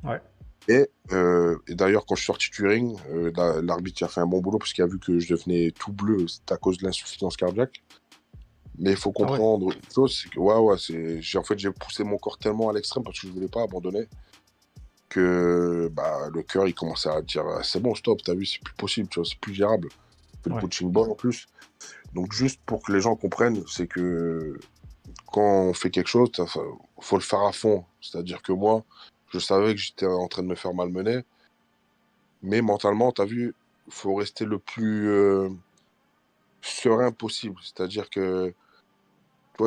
[0.04, 0.20] Ouais.
[0.68, 4.20] Et, euh, et d'ailleurs, quand je suis sorti du ring, euh, la- l'arbitre a fait
[4.20, 6.78] un bon boulot parce qu'il a vu que je devenais tout bleu, c'était à cause
[6.78, 7.82] de l'insuffisance cardiaque.
[8.78, 9.28] Mais il faut Ah ouais.
[9.28, 10.74] comprendre une chose, c'est que ouais, ouais,
[11.36, 14.06] en fait, j'ai poussé mon corps tellement à l'extrême parce que je voulais pas abandonner
[15.10, 18.62] que bah, le cœur il commençait à dire Ah, c'est bon, stop, t'as vu, c'est
[18.62, 19.88] plus possible, tu vois, c'est plus gérable.
[20.46, 20.54] Ouais.
[20.54, 21.46] le coaching ball en plus.
[22.14, 24.58] Donc, juste pour que les gens comprennent, c'est que
[25.30, 26.44] quand on fait quelque chose, il
[27.00, 27.84] faut le faire à fond.
[28.00, 28.84] C'est-à-dire que moi,
[29.32, 31.20] je savais que j'étais en train de me faire malmener.
[32.42, 33.54] Mais mentalement, tu as vu,
[33.86, 35.50] il faut rester le plus euh,
[36.62, 37.56] serein possible.
[37.62, 38.54] C'est-à-dire que,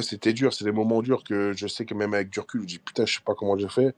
[0.01, 0.51] c'était dur.
[0.53, 3.05] C'est des moments durs que je sais que même avec du recul, je dis putain,
[3.05, 3.95] je sais pas comment j'ai fait.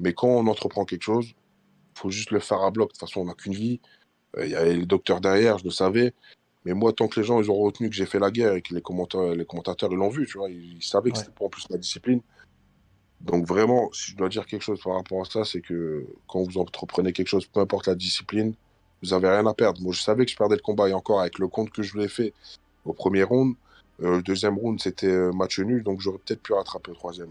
[0.00, 2.88] Mais quand on entreprend quelque chose, il faut juste le faire à bloc.
[2.88, 3.80] De toute façon, on n'a qu'une vie.
[4.36, 6.14] Euh, Il y avait les docteurs derrière, je le savais.
[6.64, 8.62] Mais moi, tant que les gens ils ont retenu que j'ai fait la guerre et
[8.62, 11.24] que les commentateurs, les commentateurs ils l'ont vu, tu vois, ils, ils savaient que Ouais.
[11.24, 12.20] c'était pas en plus ma discipline.
[13.22, 16.42] Donc vraiment, si je dois dire quelque chose par rapport à ça, c'est que quand
[16.42, 18.54] vous entreprenez quelque chose, peu importe la discipline,
[19.02, 19.80] vous avez rien à perdre.
[19.82, 21.96] Moi, je savais que je perdais le combat et encore avec le compte que je
[21.98, 22.32] l'ai fait
[22.84, 23.54] au premier round,
[24.02, 27.30] euh, le deuxième round c'était euh, match nul, donc j'aurais peut-être pu rattraper le troisième.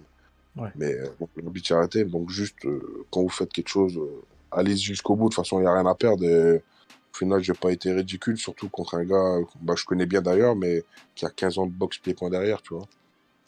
[0.60, 0.70] Ouais.
[0.76, 2.04] Mais euh, bon, le but est arrêté.
[2.04, 5.30] Donc juste euh, quand vous faites quelque chose, euh, allez jusqu'au bout.
[5.30, 6.24] De toute façon, il n'y a rien à perdre.
[6.24, 10.22] Et, au final, j'ai pas été ridicule, surtout contre un gars bah, je connais bien
[10.22, 10.84] d'ailleurs, mais
[11.16, 12.88] qui a 15 ans de boxe pied-point derrière, tu vois.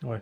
[0.04, 0.22] Ouais.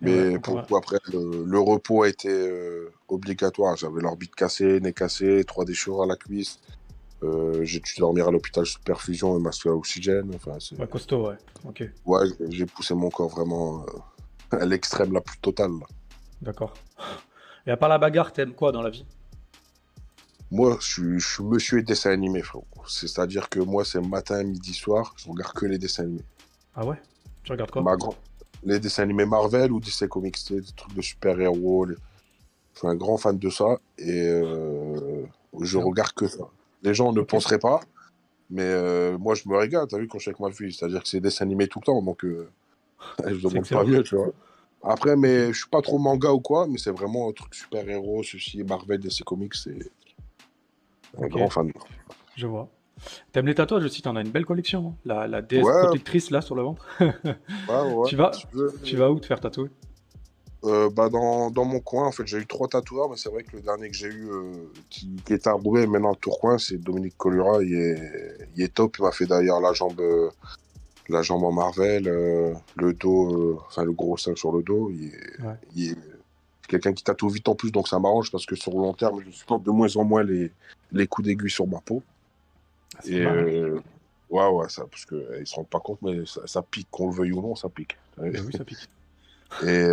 [0.00, 3.76] Mais Ouais, pour le coup, après, le, le repos a été euh, obligatoire.
[3.76, 6.60] J'avais l'orbite cassée, nez cassé, trois déchirures à la cuisse.
[7.22, 10.30] Euh, j'ai dû dormir à l'hôpital sous perfusion et masque à oxygène.
[10.34, 11.36] Enfin, c'est- Ouais, costaud, ouais.
[11.68, 13.90] Ok, ouais, j'ai poussé mon corps vraiment euh,
[14.60, 15.70] à l'extrême la plus totale.
[16.42, 16.74] d'accord.
[17.66, 19.04] Et à part la bagarre, t'aimes quoi dans la vie?
[20.50, 22.66] Moi, je suis, je suis monsieur et dessin animé, frérot.
[22.88, 26.24] C'est-à-dire que moi, c'est matin, midi, soir, je regarde que les dessins animés.
[26.74, 27.00] Ah ouais?
[27.44, 27.82] Tu regardes quoi?
[27.82, 28.16] Ma, grand-
[28.64, 31.84] les dessins animés Marvel ou DC Comics, des trucs de super-héros.
[31.84, 31.96] les-
[32.74, 35.24] Je suis un grand fan de ça et euh,
[35.60, 36.44] je regarde que ça.
[36.82, 37.80] Les gens ne penseraient pas,
[38.48, 40.72] mais euh, moi je me régale, t'as vu, quand je suis avec ma fille.
[40.72, 42.50] C'est-à-dire que c'est des dessins animés tout le temps, donc euh,
[43.26, 44.32] je demande pas mieux, tu vois.
[44.82, 48.22] Après, mais je suis pas trop manga ou quoi, mais c'est vraiment un truc super-héros,
[48.22, 49.76] ceci, Marvel, DC Comics, c'est
[51.18, 51.70] un grand fan.
[52.36, 52.68] Je vois.
[53.32, 54.88] T'aimes les tatouages aussi, t'en as une belle collection.
[54.88, 54.94] hein.
[55.04, 55.80] La, la déesse Ouais.
[55.80, 56.86] protectrice là sur le ventre.
[57.00, 58.72] Ouais, ouais, Tu vas- veux.
[58.82, 59.68] tu vas où te faire tatouer?
[60.64, 63.42] Euh, bah dans, dans mon coin, en fait, j'ai eu trois tatoueurs, mais c'est vrai
[63.44, 64.52] que le dernier que j'ai eu, euh,
[64.90, 67.62] qui, qui est Roubaix, maintenant à Tourcoing, c'est Dominique Colura.
[67.62, 68.96] Il est, il est top.
[68.98, 70.28] Il m'a fait d'ailleurs la jambe, euh,
[71.12, 74.90] la jambe en Marvel, euh, le dos, euh, enfin le gros sein sur le dos.
[74.90, 75.54] Il est, Ouais.
[75.74, 75.96] il est
[76.68, 79.20] quelqu'un qui tatoue vite en plus, donc ça m'arrange parce que sur le long terme,
[79.24, 80.50] je supporte de moins en moins les,
[80.92, 82.02] les coups d'aiguille sur ma peau.
[82.96, 83.80] Ah, Et euh,
[84.30, 87.14] ouais, ouais, ça, parce qu'ils se rendent pas compte, mais ça, ça pique, qu'on le
[87.14, 87.96] veuille ou non, ça pique.
[88.16, 88.88] Bah oui, ça pique.
[89.64, 89.84] Et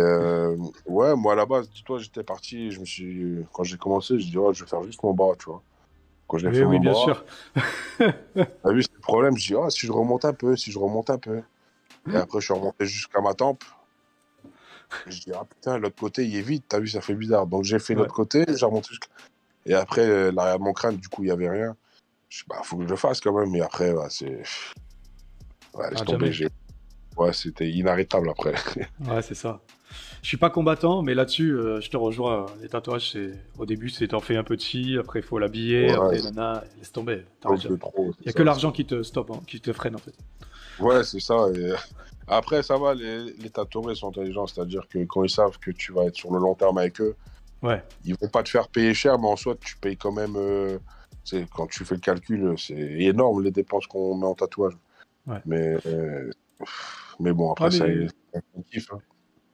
[0.86, 4.26] ouais, moi à la base, dis-toi, j'étais parti, je me suis, quand j'ai commencé, je
[4.28, 5.60] dis, ouais, je vais faire juste mon bras, tu vois.
[6.28, 7.24] Quand j'ai Oui, fait oui, bien bras, sûr.
[7.98, 10.78] t'as vu, c'est le problème, je dis, ah, si je remonte un peu, si je
[10.78, 11.42] remonte un peu.
[12.12, 13.64] Et après, je suis remonté jusqu'à ma tempe.
[15.06, 17.46] Je dis, ah putain, l'autre côté, il est vide, t'as vu, ça fait bizarre.
[17.46, 18.00] Donc j'ai fait Ouais.
[18.00, 19.08] l'autre côté, j'ai remonté jusqu'à.
[19.66, 21.76] Et après, euh, l'arrière de mon crâne, du coup, il n'y avait rien.
[22.28, 23.54] Je dis, bah, faut que je le fasse quand même.
[23.54, 24.42] Et après, bah, c'est.
[25.74, 26.48] Ouais, laisse Ah, tomber, j'ai-
[27.18, 28.54] Ouais, c'était inarrêtable après.
[29.06, 29.60] Ouais, c'est ça.
[30.22, 32.46] Je suis pas combattant, mais là-dessus, euh, je te rejoins.
[32.60, 35.94] Les tatouages, c'est au début, c'est t'en fais un petit, après il faut l'habiller, Ouais.
[35.94, 37.24] après nana, laisse tomber.
[37.44, 40.14] Il y a que l'argent qui te stoppe, hein, qui te freine en fait.
[40.78, 41.46] Ouais, c'est ça.
[41.54, 41.72] et
[42.30, 46.04] Après, ça va, les, les sont intelligents, c'est-à-dire que quand ils savent que tu vas
[46.04, 47.16] être sur le long terme avec eux,
[47.60, 50.34] Ouais, ils vont pas te faire payer cher, mais en soi, tu payes quand même.
[50.36, 50.78] euh,
[51.24, 54.74] c'est- quand tu fais le calcul, c'est énorme les dépenses qu'on met en tatouage.
[55.26, 55.40] Ouais.
[55.44, 56.30] Mais, euh,
[57.20, 58.92] mais bon, après, Ouais, ça, mais- c'est un kiff.
[58.92, 58.98] hein.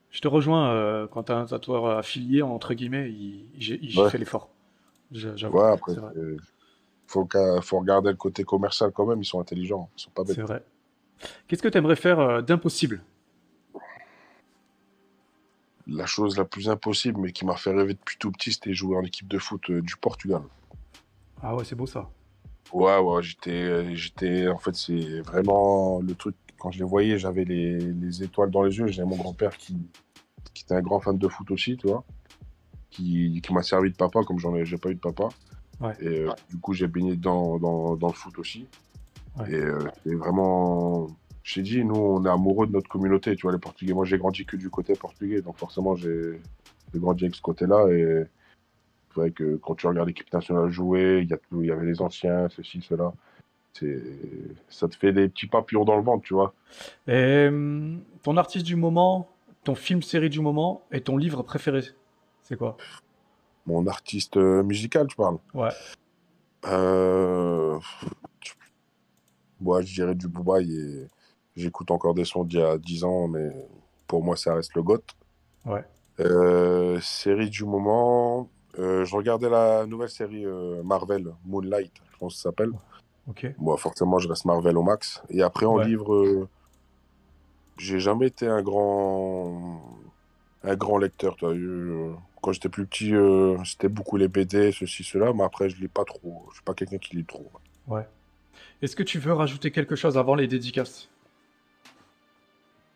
[0.09, 0.69] je te rejoins.
[0.71, 4.09] euh, quand t'as un tatoueur affilié entre guillemets, il, il, il Ouais.
[4.09, 4.49] fait l'effort.
[5.11, 5.57] J'avoue.
[5.57, 6.37] Ouais, après, euh,
[7.07, 7.27] faut,
[7.79, 10.35] regarder le côté commercial quand même, ils sont intelligents, ils sont pas bêtes.
[10.35, 10.63] C'est vrai.
[11.47, 13.03] Qu'est-ce que tu aimerais faire euh, d'impossible?
[15.87, 18.97] La chose la plus impossible, mais qui m'a fait rêver depuis tout petit, c'était jouer
[18.97, 20.41] en équipe de foot euh, du Portugal.
[21.41, 22.09] Ah ouais, c'est beau ça.
[22.73, 26.35] Ouais, ouais, j'étais, euh, j'étais, en fait, c'est vraiment le truc,
[26.65, 29.77] quand je les voyais, j'avais les, les étoiles dans les yeux, j'avais mon grand-père qui,
[30.55, 32.03] qui était un grand fan de foot aussi, tu vois,
[32.89, 35.29] qui, qui m'a servi de papa, comme j'en ai, j'ai pas eu de papa.
[35.79, 35.93] Ouais.
[36.01, 38.65] Et euh, du coup, j'ai baigné dans, dans, dans le foot aussi.
[39.37, 39.51] Ouais.
[39.51, 41.05] Et euh, c'est vraiment,
[41.43, 43.93] j'ai dit, nous, on est amoureux de notre communauté, tu vois, les Portugais.
[43.93, 46.41] Moi, j'ai grandi que du côté portugais, donc forcément, j'ai,
[46.91, 47.89] j'ai grandi avec ce côté-là.
[47.91, 48.23] Et
[49.09, 52.49] c'est vrai que quand tu regardes l'équipe nationale jouer, il y, y avait les anciens,
[52.49, 53.13] ceci, cela.
[54.69, 56.53] Ça te fait des petits papillons dans le ventre, tu vois.
[57.07, 57.49] Et
[58.23, 59.29] ton artiste du moment,
[59.63, 61.81] ton film série du moment et ton livre préféré,
[62.43, 62.77] c'est quoi?
[63.65, 65.37] Mon artiste euh, musical, tu parles?
[65.53, 65.71] Ouais.
[66.67, 67.79] Euh...
[69.59, 71.07] Moi, je dirais du Booba et
[71.55, 73.49] j'écoute encore des sons d'il y a 10 ans, mais
[74.05, 75.01] pour moi, ça reste le GOAT.
[75.65, 75.83] Ouais.
[76.19, 80.45] Euh, série du moment, euh, je regardais la nouvelle série
[80.83, 82.71] Marvel, Moonlight, je pense que ça s'appelle.
[83.57, 85.21] Moi, forcément, je reste Marvel au max.
[85.29, 85.85] Et après, en Ouais.
[85.85, 86.47] livre, euh,
[87.77, 89.81] j'ai jamais été un grand,
[90.63, 91.35] un grand lecteur.
[91.43, 95.77] euh, Quand j'étais plus petit, euh, c'était beaucoup les BD, ceci, cela, mais après, je
[95.81, 96.45] lis pas trop.
[96.49, 97.49] Je suis pas quelqu'un qui lit trop.
[97.87, 98.05] Ouais.
[98.81, 101.09] Est-ce que tu veux rajouter quelque chose avant les dédicaces?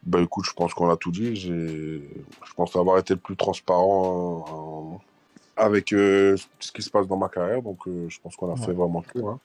[0.03, 1.35] Bah écoute, je pense qu'on a tout dit.
[1.35, 2.01] J'ai,
[2.45, 5.01] je pense avoir été le plus transparent
[5.57, 7.61] avec euh, ce qui se passe dans ma carrière.
[7.61, 8.65] Donc, je pense qu'on a Ouais.
[8.65, 9.29] fait vraiment le tour.
[9.29, 9.39] hein.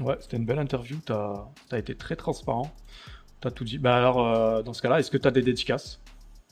[0.00, 0.96] Ouais, c'était une belle interview.
[1.04, 2.70] Tu as, été très transparent.
[3.40, 3.78] Tu as tout dit.
[3.78, 6.00] Bah alors, euh, dans ce cas-là, est-ce que tu as des dédicaces?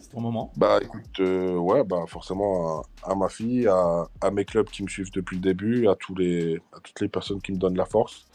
[0.01, 0.53] C'est ton moment.
[0.57, 4.82] Bah écoute, euh, ouais, bah forcément à, à ma fille, à, à mes clubs qui
[4.82, 7.76] me suivent depuis le début, à tous les, à toutes les personnes qui me donnent
[7.76, 8.26] la force,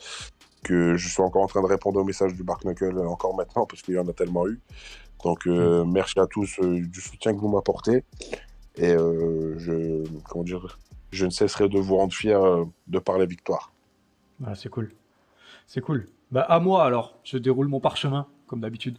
[0.63, 3.65] que je suis encore en train de répondre aux messages du Bark Knuckle encore maintenant
[3.65, 4.59] parce qu'il y en a tellement eu.
[5.23, 8.03] Donc euh, merci à tous euh, du soutien que vous m'apportez
[8.77, 10.77] et je, comment dire,
[11.11, 12.39] je ne cesserai de vous rendre fier
[12.87, 13.71] de par les victoires.
[14.43, 14.91] Ah, c'est cool.
[15.67, 16.07] C'est cool.
[16.31, 18.97] Bah, à moi alors, je déroule mon parchemin, comme d'habitude.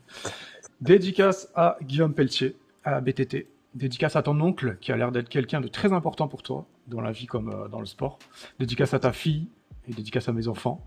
[0.80, 3.48] Dédicace à Guillaume Pelletier, à BTT.
[3.74, 7.00] Dédicace à ton oncle, qui a l'air d'être quelqu'un de très important pour toi, dans
[7.00, 8.18] la vie comme euh, dans le sport.
[8.58, 9.48] Dédicace à ta fille,
[9.88, 10.84] et dédicace à mes enfants.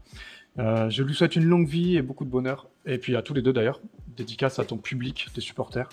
[0.57, 2.67] Euh, je lui souhaite une longue vie et beaucoup de bonheur.
[2.85, 3.79] Et puis à tous les deux d'ailleurs.
[4.17, 5.89] Dédicace à ton public, tes supporters.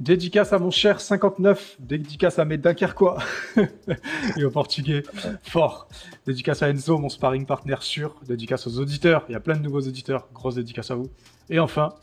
[0.00, 1.76] Dédicace à mon cher 59.
[1.78, 3.18] Dédicace à mes Dunkerquois.
[4.36, 5.02] et aux Portugais.
[5.42, 5.88] Fort.
[6.26, 8.16] Dédicace à Enzo, mon sparring partner sûr.
[8.26, 9.24] Dédicace aux auditeurs.
[9.28, 10.28] Il y a plein de nouveaux auditeurs.
[10.34, 11.08] Grosse dédicace à vous.
[11.50, 11.94] Et enfin,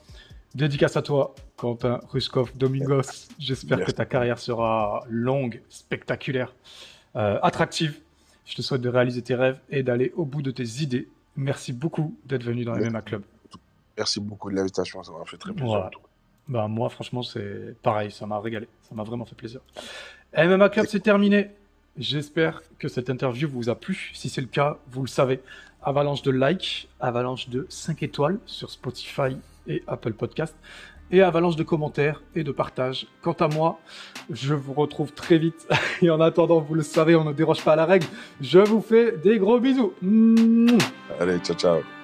[0.54, 3.30] Dédicace à toi, Quentin Ruskov Domingos.
[3.40, 6.54] J'espère que ta carrière sera longue, spectaculaire,
[7.16, 8.02] euh, attractive.
[8.46, 11.08] Je te souhaite de réaliser tes rêves et d'aller au bout de tes idées.
[11.38, 12.90] Merci beaucoup d'être venu dans Merci.
[12.90, 13.22] MMA Club.
[13.98, 15.68] Merci beaucoup de l'invitation, ça m'a fait très plaisir.
[15.68, 15.90] Voilà.
[16.52, 18.68] Bah, moi, franchement, c'est pareil, ça m'a régalé.
[18.82, 19.62] Ça m'a vraiment fait plaisir.
[20.38, 21.52] MMA Club, c'est terminé.
[21.98, 24.12] J'espère que cette interview vous a plu.
[24.14, 25.40] Si c'est le cas, vous le savez.
[25.82, 30.54] Avalanche de likes, avalanche de 5 étoiles sur Spotify et Apple Podcast,
[31.10, 33.08] et avalanche de commentaires et de partages.
[33.22, 33.80] Quant à moi,
[34.30, 35.68] je vous retrouve très vite.
[36.02, 38.08] Et en attendant, vous le savez, on ne déroge pas à la règle.
[38.42, 39.94] Je vous fais des gros bisous.
[41.20, 42.01] Allez, ciao, ciao.